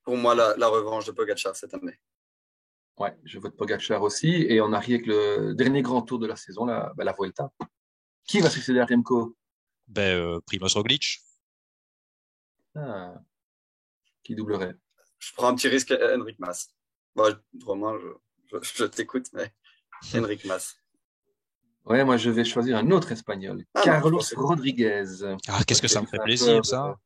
Pour 0.02 0.16
moi, 0.18 0.34
la, 0.34 0.54
la 0.58 0.68
revanche 0.68 1.06
de 1.06 1.12
Pogacar 1.12 1.56
cette 1.56 1.72
année. 1.72 1.98
Ouais, 2.98 3.16
je 3.24 3.38
vote 3.38 3.56
Pogacar 3.56 4.02
aussi. 4.02 4.28
Et 4.48 4.60
on 4.60 4.72
arrive 4.72 4.94
avec 4.96 5.06
le 5.06 5.52
dernier 5.54 5.82
grand 5.82 6.02
tour 6.02 6.18
de 6.18 6.26
la 6.26 6.36
saison, 6.36 6.64
la, 6.64 6.92
bah, 6.96 7.04
la 7.04 7.12
Vuelta. 7.12 7.50
Qui 8.24 8.40
va 8.40 8.48
succéder 8.50 8.80
à 8.80 8.86
Remco? 8.86 9.36
Ben, 9.88 10.16
euh, 10.16 10.40
Primoz 10.46 10.74
Roglic. 10.74 11.20
Ah, 12.76 13.14
Qui 14.22 14.34
doublerait? 14.34 14.74
Je 15.18 15.32
prends 15.34 15.48
un 15.48 15.54
petit 15.54 15.68
risque 15.68 15.90
à 15.90 16.16
Henrik 16.16 16.38
Mas. 16.38 16.68
Bon, 17.14 17.36
Romain, 17.64 17.98
je, 18.50 18.56
je, 18.62 18.74
je 18.76 18.84
t'écoute, 18.84 19.26
mais 19.32 19.52
Henrik 20.14 20.44
Mas. 20.44 20.76
Ouais, 21.84 22.02
moi 22.02 22.16
je 22.16 22.30
vais 22.30 22.44
choisir 22.44 22.78
un 22.78 22.90
autre 22.92 23.12
espagnol, 23.12 23.62
Ah, 23.74 23.82
Carlos 23.84 24.20
Rodriguez. 24.36 25.04
Ah, 25.48 25.62
qu'est-ce 25.66 25.82
que 25.82 25.88
ça 25.88 26.00
me 26.00 26.06
fait 26.06 26.18
plaisir, 26.18 26.64
ça. 26.64 26.96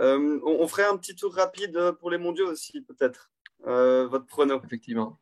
Euh, 0.00 0.40
on, 0.44 0.50
on 0.60 0.66
ferait 0.68 0.84
un 0.86 0.96
petit 0.96 1.14
tour 1.14 1.32
rapide 1.34 1.92
pour 2.00 2.10
les 2.10 2.18
mondiaux 2.18 2.50
aussi, 2.50 2.80
peut-être. 2.82 3.30
Euh, 3.66 4.06
votre 4.08 4.26
prono. 4.26 4.60
Effectivement. 4.64 5.18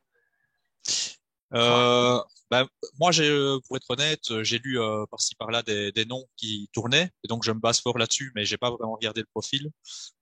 Euh, 1.54 2.18
ben, 2.50 2.66
moi, 2.98 3.12
j'ai, 3.12 3.28
euh, 3.28 3.58
pour 3.66 3.76
être 3.76 3.90
honnête, 3.90 4.42
j'ai 4.42 4.58
lu 4.58 4.80
euh, 4.80 5.04
par-ci 5.10 5.34
par-là 5.34 5.62
des, 5.62 5.92
des 5.92 6.04
noms 6.04 6.26
qui 6.36 6.68
tournaient, 6.72 7.10
et 7.24 7.28
donc 7.28 7.44
je 7.44 7.52
me 7.52 7.60
base 7.60 7.80
fort 7.80 7.98
là-dessus, 7.98 8.32
mais 8.34 8.44
j'ai 8.44 8.56
pas 8.56 8.70
vraiment 8.70 8.94
regardé 8.94 9.20
le 9.20 9.26
profil. 9.26 9.70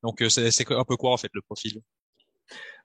Donc 0.02 0.22
c'est, 0.28 0.50
c'est 0.50 0.70
un 0.72 0.84
peu 0.84 0.96
quoi 0.96 1.12
en 1.12 1.16
fait 1.16 1.30
le 1.32 1.42
profil? 1.42 1.80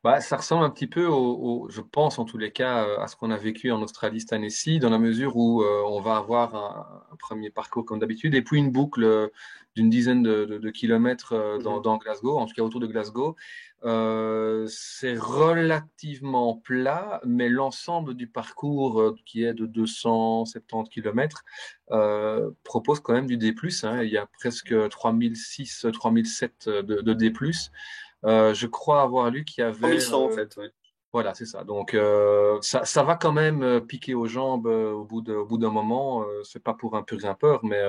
Bah, 0.04 0.22
ça 0.22 0.38
ressemble 0.38 0.64
un 0.66 0.70
petit 0.70 0.88
peu, 0.88 1.06
au, 1.08 1.64
au- 1.66 1.70
je 1.70 1.82
pense 1.82 2.20
en 2.20 2.26
tous 2.26 2.38
les 2.38 2.52
cas, 2.52 2.86
euh, 2.86 3.00
à 3.00 3.08
ce 3.08 3.16
qu'on 3.16 3.32
a 3.32 3.38
vécu 3.38 3.72
en 3.72 3.82
Australie 3.82 4.20
cette 4.22 4.34
année-ci, 4.34 4.80
dans 4.80 4.90
la 4.90 5.00
mesure 5.00 5.36
où 5.36 5.64
euh, 5.64 5.82
on 5.88 6.00
va 6.00 6.18
avoir 6.18 6.56
un, 6.56 7.12
un 7.12 7.16
premier 7.16 7.50
parcours 7.50 7.86
comme 7.86 8.00
d'habitude, 8.00 8.36
et 8.36 8.42
puis 8.44 8.60
une 8.60 8.72
boucle 8.72 9.04
euh, 9.04 9.28
d'une 9.76 9.90
dizaine 9.90 10.22
de, 10.24 10.46
de- 10.46 10.58
de 10.60 10.70
kilomètres 10.70 11.34
euh, 11.34 11.58
dans, 11.58 11.80
dans 11.82 11.98
Glasgow, 11.98 12.38
en 12.38 12.46
tout 12.46 12.54
cas 12.54 12.62
autour 12.62 12.80
de 12.80 12.88
Glasgow. 12.88 13.36
Euh, 13.84 14.66
c'est 14.70 15.16
relativement 15.18 16.56
plat, 16.56 17.20
mais 17.26 17.50
l'ensemble 17.50 18.14
du 18.16 18.28
parcours, 18.28 19.16
qui 19.26 19.44
est 19.44 19.54
de 19.54 19.66
270 19.66 20.90
kilomètres, 20.90 21.44
euh, 21.92 22.52
propose 22.64 23.00
quand 23.00 23.14
même 23.14 23.28
du 23.28 23.38
D+. 23.38 23.54
Hein. 23.84 24.02
Il 24.04 24.10
y 24.10 24.18
a 24.18 24.26
presque 24.40 24.74
3006, 24.90 25.86
3007 25.94 26.70
de, 26.70 27.02
de 27.02 27.14
D+. 27.14 27.32
Euh, 28.26 28.54
je 28.54 28.68
crois 28.68 29.02
avoir 29.02 29.30
lu 29.30 29.46
qu'il 29.46 29.62
y 29.62 29.66
avait. 29.66 29.98
3100 29.98 30.24
en 30.24 30.28
euh, 30.28 30.32
fait, 30.32 30.56
oui. 30.58 30.68
Voilà, 31.16 31.34
c'est 31.34 31.46
ça. 31.46 31.64
Donc, 31.64 31.94
euh, 31.94 32.58
ça, 32.62 32.84
ça 32.84 33.02
va 33.02 33.16
quand 33.16 33.32
même 33.32 33.80
piquer 33.88 34.14
aux 34.16 34.26
jambes 34.26 34.68
euh, 34.68 34.92
au 34.92 35.06
bout 35.06 35.22
d'un 35.22 35.70
moment. 35.70 36.24
Euh, 36.24 36.44
c'est 36.44 36.62
pas 36.62 36.74
pour 36.74 36.98
un 36.98 37.04
pur 37.04 37.18
grimpeur, 37.18 37.64
mais 37.64 37.82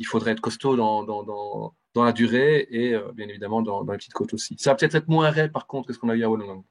il 0.00 0.04
faudrait 0.04 0.32
être 0.32 0.40
costaud 0.40 0.74
dans, 0.74 1.04
dans, 1.04 1.22
dans, 1.22 1.72
dans 1.94 2.02
la 2.02 2.10
durée 2.10 2.66
et 2.68 2.98
bien 3.12 3.28
évidemment 3.28 3.62
dans, 3.62 3.84
les 3.84 3.96
petites 3.96 4.12
côtes 4.12 4.34
aussi. 4.34 4.56
Ça 4.58 4.70
va 4.70 4.74
peut-être 4.74 4.96
être 4.96 5.06
moins 5.06 5.30
raide 5.30 5.52
par 5.52 5.68
contre 5.68 5.86
que 5.86 5.92
ce 5.92 6.00
qu'on 6.00 6.08
a 6.08 6.16
eu 6.16 6.24
à 6.24 6.28
Wollongong. 6.28 6.64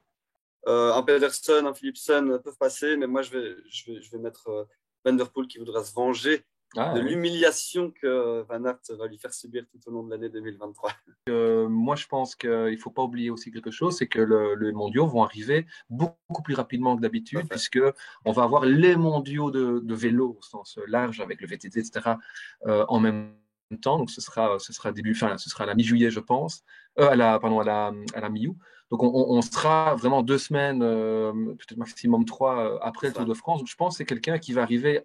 Un 0.66 1.02
Pedersen, 1.04 1.66
un 1.66 1.72
Philipsen 1.72 2.38
peuvent 2.38 2.58
passer, 2.58 2.98
mais 2.98 3.06
moi 3.06 3.22
je 3.22 3.30
vais, 3.30 3.56
je 3.70 3.90
vais, 3.90 4.02
je 4.02 4.10
vais 4.10 4.18
mettre 4.18 4.66
Van 5.06 5.14
Der 5.14 5.30
Poel 5.30 5.46
qui 5.46 5.56
voudra 5.56 5.82
se 5.82 5.94
venger 5.94 6.44
Ah, 6.76 6.94
de 6.94 7.00
oui. 7.02 7.10
l'humiliation 7.10 7.90
que 7.90 8.42
Van 8.48 8.64
Aert 8.64 8.78
va 8.98 9.06
lui 9.06 9.18
faire 9.18 9.32
subir 9.32 9.64
tout 9.70 9.78
au 9.86 9.90
long 9.92 10.02
de 10.04 10.10
l'année 10.10 10.28
2023. 10.28 10.90
Euh, 11.28 11.68
moi, 11.68 11.96
je 11.96 12.06
pense 12.06 12.34
qu'il 12.34 12.50
ne 12.50 12.76
faut 12.76 12.90
pas 12.90 13.02
oublier 13.02 13.30
aussi 13.30 13.50
quelque 13.50 13.70
chose, 13.70 13.96
c'est 13.96 14.06
que 14.06 14.20
le- 14.20 14.54
les 14.56 14.72
mondiaux 14.72 15.06
vont 15.06 15.22
arriver 15.22 15.66
beaucoup 15.90 16.42
plus 16.42 16.54
rapidement 16.54 16.96
que 16.96 17.00
d'habitude, 17.02 17.48
puisque 17.48 17.80
on 18.24 18.32
va 18.32 18.42
avoir 18.44 18.64
les 18.64 18.96
mondiaux 18.96 19.50
de, 19.50 19.80
de 19.82 19.94
vélo 19.94 20.36
au 20.38 20.42
sens 20.42 20.78
large 20.86 21.20
avec 21.20 21.40
le 21.40 21.46
VTT, 21.46 21.78
etc. 21.80 22.16
euh, 22.66 22.84
en 22.88 23.00
même 23.00 23.32
temps. 23.80 23.98
Donc, 23.98 24.10
ce 24.10 24.20
sera, 24.20 24.58
ce 24.58 24.72
sera 24.72 24.92
début, 24.92 25.12
enfin, 25.12 25.36
ce 25.38 25.48
sera 25.50 25.64
à 25.64 25.66
la 25.66 25.74
mi-juillet, 25.74 26.10
je 26.10 26.20
pense, 26.20 26.62
euh, 27.00 27.08
à 27.10 27.16
la, 27.16 27.38
pardon, 27.38 27.60
à 27.60 27.64
la, 27.64 27.92
à 28.14 28.20
la 28.20 28.28
mi-août. 28.28 28.56
Donc, 28.90 29.02
on, 29.02 29.08
on- 29.12 29.42
sera 29.42 29.94
vraiment 29.96 30.22
deux 30.22 30.38
semaines, 30.38 30.80
euh, 30.82 31.32
peut-être 31.32 31.78
maximum 31.78 32.24
trois 32.26 32.58
euh, 32.58 32.78
après 32.82 33.08
le. 33.08 33.14
Tour 33.14 33.24
de 33.24 33.34
France. 33.34 33.58
Donc, 33.60 33.66
je 33.68 33.74
pense 33.74 33.94
que 33.94 33.98
c'est 33.98 34.04
quelqu'un 34.04 34.38
qui 34.38 34.52
va 34.52 34.62
arriver 34.62 35.02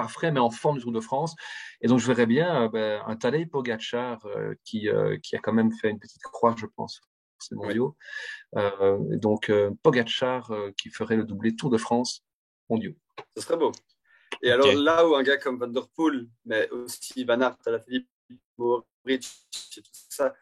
pas 0.00 0.08
frais, 0.08 0.32
mais 0.32 0.40
en 0.40 0.50
forme 0.50 0.78
du 0.78 0.82
Tour 0.82 0.92
de 0.92 1.00
France. 1.00 1.34
Et 1.80 1.88
donc, 1.88 1.98
je 1.98 2.06
verrais 2.06 2.26
bien 2.26 2.68
ben, 2.68 3.02
un 3.06 3.16
Tadej 3.16 3.46
Pogacar 3.46 4.26
qui, 4.64 4.88
qui 5.22 5.36
a 5.36 5.38
quand 5.38 5.52
même 5.52 5.72
fait 5.72 5.90
une 5.90 5.98
petite 5.98 6.22
croix, 6.22 6.54
je 6.58 6.66
pense, 6.66 7.00
ces 7.38 7.54
mondiaux. 7.54 7.96
donc, 8.54 9.50
Pogacar 9.82 10.50
qui 10.76 10.90
ferait 10.90 11.16
le 11.16 11.24
doublé 11.24 11.56
Tour 11.56 11.70
de 11.70 11.78
France 11.78 12.24
mondiaux. 12.68 12.94
Ce 13.36 13.42
serait 13.42 13.56
beau. 13.56 13.72
Et 14.42 14.50
alors 14.50 14.72
là 14.72 15.06
où 15.06 15.14
un 15.14 15.22
gars 15.22 15.36
comme 15.36 15.58
Van 15.58 15.68
Der 15.68 15.88
Poel, 15.88 16.28
mais 16.44 16.68
aussi 16.70 17.24
Van 17.24 17.40
Aert, 17.40 17.56
Philippe, 17.84 18.08
Moritz 18.56 19.46
et 19.76 19.82
tout 19.82 19.90
ça 19.92 20.34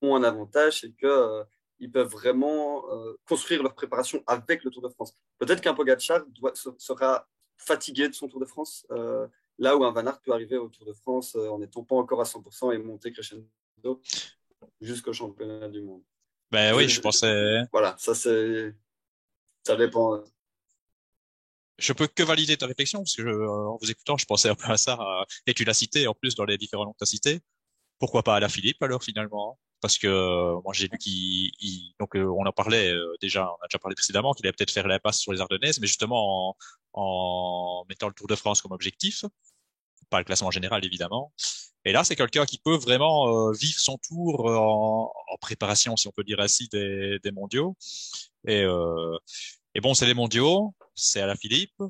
ont 0.00 0.16
un 0.16 0.24
avantage, 0.24 0.80
c'est 0.80 0.92
qu'ils 0.96 1.08
euh, 1.08 1.44
peuvent 1.92 2.10
vraiment 2.10 2.84
euh, 2.90 3.14
construire 3.28 3.62
leur 3.62 3.74
préparation 3.74 4.22
avec 4.26 4.64
le 4.64 4.70
Tour 4.70 4.82
de 4.82 4.88
France. 4.88 5.14
Peut-être 5.38 5.60
qu'un 5.60 5.74
Pogacar 5.74 6.24
doit, 6.26 6.52
sera 6.54 7.28
fatigué 7.64 8.08
de 8.08 8.14
son 8.14 8.28
Tour 8.28 8.40
de 8.40 8.46
France, 8.46 8.86
euh, 8.90 9.26
là 9.58 9.76
où 9.76 9.84
un 9.84 9.92
Van 9.92 10.06
Aert 10.06 10.20
peut 10.20 10.32
arriver 10.32 10.56
au 10.56 10.68
Tour 10.68 10.86
de 10.86 10.92
France 10.92 11.36
en 11.36 11.58
n'étant 11.58 11.84
pas 11.84 11.96
encore 11.96 12.20
à 12.20 12.24
100% 12.24 12.72
et 12.72 12.78
monter 12.78 13.12
crescendo 13.12 14.00
jusqu'au 14.80 15.12
championnat 15.12 15.68
du 15.68 15.82
monde. 15.82 16.02
Ben 16.50 16.74
oui, 16.74 16.88
je 16.88 17.00
pensais. 17.00 17.62
Voilà, 17.72 17.94
ça 17.98 18.14
c'est. 18.14 18.74
Ça 19.64 19.76
dépend 19.76 20.22
je 21.78 21.92
peux 21.92 22.06
que 22.06 22.22
valider 22.22 22.56
ta 22.56 22.66
réflexion 22.66 23.00
parce 23.00 23.16
que 23.16 23.48
en 23.48 23.76
vous 23.76 23.90
écoutant, 23.90 24.16
je 24.16 24.24
pensais 24.24 24.48
un 24.48 24.54
peu 24.54 24.70
à 24.70 24.76
ça 24.76 24.98
et 25.46 25.54
tu 25.54 25.64
l'as 25.64 25.74
cité 25.74 26.06
en 26.06 26.14
plus 26.14 26.34
dans 26.34 26.44
les 26.44 26.56
différents 26.56 26.84
noms 26.84 26.92
que 26.92 26.98
tu 26.98 27.04
as 27.04 27.06
cités. 27.06 27.40
Pourquoi 27.98 28.22
pas 28.22 28.36
à 28.36 28.40
la 28.40 28.48
Philippe 28.48 28.82
alors 28.82 29.02
finalement? 29.02 29.58
Parce 29.82 29.98
que 29.98 30.06
euh, 30.06 30.60
moi 30.64 30.72
j'ai 30.72 30.88
lu 30.88 30.96
qu'il 30.96 31.50
donc 31.98 32.16
euh, 32.16 32.24
on 32.24 32.46
en 32.46 32.52
parlait 32.52 32.92
euh, 32.92 33.16
déjà, 33.20 33.50
on 33.50 33.64
a 33.64 33.66
déjà 33.68 33.78
parlé 33.78 33.94
précédemment 33.96 34.32
qu'il 34.32 34.46
allait 34.46 34.52
peut-être 34.52 34.70
faire 34.70 34.86
l'impasse 34.86 35.18
sur 35.18 35.32
les 35.32 35.40
Ardennaises, 35.40 35.80
mais 35.80 35.88
justement 35.88 36.50
en, 36.50 36.56
en, 36.94 37.84
mettant 37.88 38.06
le 38.06 38.14
Tour 38.14 38.28
de 38.28 38.36
France 38.36 38.62
comme 38.62 38.72
objectif, 38.72 39.24
pas 40.08 40.18
le 40.18 40.24
classement 40.24 40.50
général 40.50 40.84
évidemment. 40.84 41.32
Et 41.84 41.90
là, 41.90 42.04
c'est 42.04 42.14
quelqu'un 42.14 42.46
qui 42.46 42.58
peut 42.58 42.76
vraiment 42.76 43.50
vivre 43.50 43.78
son 43.78 43.98
tour 43.98 44.46
en, 44.46 45.12
en, 45.32 45.36
préparation, 45.38 45.96
si 45.96 46.06
on 46.06 46.12
peut 46.12 46.22
dire 46.22 46.38
ainsi, 46.38 46.68
des, 46.68 47.18
des 47.24 47.32
mondiaux. 47.32 47.76
Et, 48.46 48.62
et 49.74 49.80
bon, 49.80 49.92
c'est 49.94 50.06
les 50.06 50.14
mondiaux 50.14 50.74
c'est 50.94 51.20
à 51.20 51.26
la 51.26 51.36
Philippe. 51.36 51.82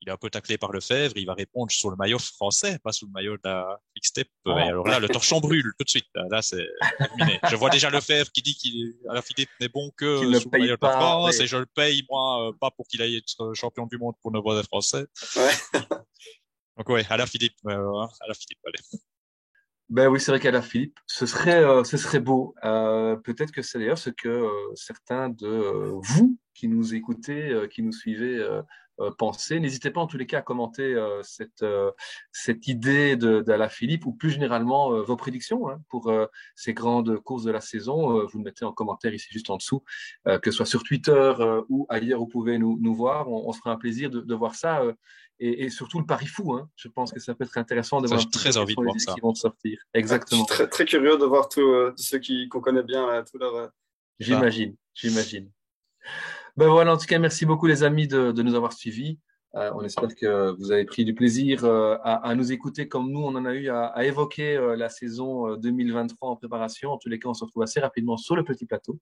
Il 0.00 0.08
est 0.08 0.12
un 0.12 0.16
peu 0.16 0.30
taclé 0.30 0.56
par 0.56 0.72
le 0.72 0.80
Fèvre. 0.80 1.14
Il 1.16 1.26
va 1.26 1.34
répondre 1.34 1.70
sur 1.70 1.90
le 1.90 1.96
maillot 1.96 2.18
français, 2.18 2.78
pas 2.82 2.92
sous 2.92 3.06
le 3.06 3.12
maillot 3.12 3.36
de 3.36 3.42
la 3.44 3.80
Step. 4.02 4.28
Oh. 4.46 4.52
alors 4.52 4.88
là, 4.88 4.98
le 4.98 5.08
torchon 5.08 5.40
brûle 5.40 5.72
tout 5.78 5.84
de 5.84 5.90
suite. 5.90 6.06
Là, 6.14 6.40
c'est 6.40 6.66
terminé. 6.98 7.38
Je 7.50 7.56
vois 7.56 7.68
déjà 7.70 7.90
le 7.90 8.00
Fèvre 8.00 8.30
qui 8.32 8.40
dit 8.40 8.54
qu'il 8.54 8.94
la 9.04 9.20
Philippe 9.20 9.50
n'est 9.60 9.68
bon 9.68 9.90
que 9.96 10.16
sous 10.16 10.50
le 10.50 10.58
maillot 10.58 10.76
de 10.76 10.78
la 10.80 10.90
France 10.90 11.40
et 11.40 11.46
je 11.46 11.56
le 11.58 11.66
paye 11.66 12.04
moi 12.08 12.48
euh, 12.48 12.52
pas 12.58 12.70
pour 12.70 12.86
qu'il 12.88 13.02
aille 13.02 13.16
être 13.16 13.52
champion 13.54 13.86
du 13.86 13.98
monde 13.98 14.14
pour 14.22 14.32
ne 14.32 14.40
pas 14.40 14.58
être 14.58 14.66
français. 14.66 15.06
Ouais. 15.36 15.52
Donc 16.78 16.88
ouais, 16.88 17.04
à 17.10 17.16
la 17.18 17.26
Philippe, 17.26 17.56
euh, 17.66 18.00
à 18.00 18.26
la 18.26 18.34
Philippe, 18.34 18.60
allez. 18.66 19.00
Ben 19.90 20.06
oui, 20.06 20.20
c'est 20.20 20.30
vrai 20.30 20.38
qu'à 20.38 20.52
la 20.52 20.62
Philippe, 20.62 20.96
ce 21.08 21.26
serait, 21.26 21.64
euh, 21.64 21.82
ce 21.82 21.96
serait 21.96 22.20
beau. 22.20 22.54
Euh, 22.62 23.16
peut-être 23.16 23.50
que 23.50 23.60
c'est 23.60 23.80
d'ailleurs 23.80 23.98
ce 23.98 24.10
que 24.10 24.28
euh, 24.28 24.74
certains 24.76 25.30
de 25.30 25.90
vous 26.00 26.38
qui 26.54 26.68
nous 26.68 26.94
écoutez, 26.94 27.66
qui 27.72 27.82
nous 27.82 27.92
suivez, 27.92 28.46
pensez. 29.18 29.60
N'hésitez 29.60 29.90
pas 29.90 30.00
en 30.00 30.06
tous 30.06 30.18
les 30.18 30.26
cas 30.26 30.38
à 30.38 30.42
commenter 30.42 30.94
cette, 31.22 31.64
cette 32.32 32.66
idée 32.68 33.16
de, 33.16 33.40
de, 33.40 33.52
la 33.52 33.68
Philippe 33.68 34.06
ou 34.06 34.12
plus 34.12 34.30
généralement 34.30 35.02
vos 35.02 35.16
prédictions 35.16 35.68
hein, 35.68 35.80
pour 35.88 36.12
ces 36.54 36.74
grandes 36.74 37.18
courses 37.20 37.44
de 37.44 37.50
la 37.50 37.60
saison. 37.60 38.26
vous 38.26 38.38
le 38.38 38.44
mettez 38.44 38.64
en 38.64 38.72
commentaire 38.72 39.14
ici 39.14 39.28
juste 39.30 39.50
en 39.50 39.56
dessous, 39.56 39.82
que 40.24 40.50
ce 40.50 40.52
soit 40.52 40.66
sur 40.66 40.82
Twitter 40.82 41.34
ou 41.68 41.86
ailleurs, 41.88 42.20
vous 42.20 42.26
pouvez 42.26 42.58
nous, 42.58 42.78
nous 42.80 42.94
voir. 42.94 43.28
On, 43.28 43.48
on, 43.48 43.52
se 43.52 43.58
fera 43.58 43.72
un 43.72 43.76
plaisir 43.76 44.10
de, 44.10 44.20
de 44.20 44.34
voir 44.34 44.54
ça 44.54 44.82
et, 45.40 45.70
surtout 45.70 45.98
le 45.98 46.06
pari 46.06 46.26
fou. 46.26 46.52
Hein. 46.52 46.68
Je 46.76 46.88
pense 46.88 47.12
que 47.12 47.20
ça 47.20 47.34
peut 47.34 47.44
être 47.44 47.56
intéressant 47.56 48.00
de 48.00 48.08
voir 48.08 48.28
très 48.30 48.56
envie 48.56 48.74
de 48.74 48.82
voir 48.82 48.94
ça. 49.00 49.14
qui 49.14 49.20
vont 49.20 49.34
sortir. 49.34 49.80
Exactement. 49.94 50.42
Je 50.42 50.46
suis 50.46 50.54
très, 50.54 50.68
très 50.68 50.84
curieux 50.84 51.16
de 51.16 51.24
voir 51.24 51.48
tous 51.48 51.60
euh, 51.60 51.92
ceux 51.96 52.18
qui 52.18 52.48
qu'on 52.48 52.60
connaît 52.60 52.82
bien, 52.82 53.08
euh. 53.08 53.24
Euh, 53.40 53.68
j'imagine, 54.18 54.76
j'imagine. 54.94 55.50
Ben 56.60 56.68
voilà, 56.68 56.92
en 56.92 56.98
tout 56.98 57.06
cas, 57.06 57.18
merci 57.18 57.46
beaucoup 57.46 57.66
les 57.66 57.84
amis 57.84 58.06
de, 58.06 58.32
de 58.32 58.42
nous 58.42 58.54
avoir 58.54 58.74
suivis. 58.74 59.18
Euh, 59.54 59.72
on 59.74 59.82
espère 59.82 60.14
que 60.14 60.54
vous 60.58 60.72
avez 60.72 60.84
pris 60.84 61.06
du 61.06 61.14
plaisir 61.14 61.64
euh, 61.64 61.96
à, 62.02 62.34
nous 62.34 62.52
écouter 62.52 62.86
comme 62.86 63.10
nous, 63.10 63.20
on 63.20 63.34
en 63.34 63.46
a 63.46 63.54
eu 63.54 63.70
à, 63.70 64.04
évoquer 64.04 64.58
euh, 64.58 64.76
la 64.76 64.90
saison 64.90 65.56
2023 65.56 66.28
en 66.28 66.36
préparation. 66.36 66.90
En 66.90 66.98
tous 66.98 67.08
les 67.08 67.18
cas, 67.18 67.30
on 67.30 67.34
se 67.34 67.46
retrouve 67.46 67.62
assez 67.62 67.80
rapidement 67.80 68.18
sur 68.18 68.36
le 68.36 68.44
petit 68.44 68.66
plateau 68.66 69.00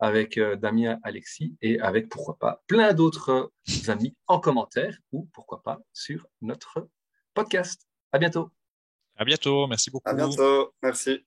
avec 0.00 0.36
Damien, 0.58 0.98
Alexis 1.04 1.54
et 1.62 1.78
avec, 1.78 2.08
pourquoi 2.08 2.38
pas, 2.38 2.64
plein 2.66 2.92
d'autres 2.92 3.52
amis 3.86 4.16
en 4.26 4.40
commentaire 4.40 4.98
ou, 5.12 5.28
pourquoi 5.32 5.62
pas, 5.62 5.78
sur 5.92 6.26
notre 6.42 6.88
podcast. 7.34 7.86
À 8.10 8.18
bientôt. 8.18 8.50
À 9.14 9.24
bientôt. 9.24 9.68
Merci 9.68 9.92
beaucoup. 9.92 10.10
À 10.10 10.12
bientôt. 10.12 10.72
Merci. 10.82 11.24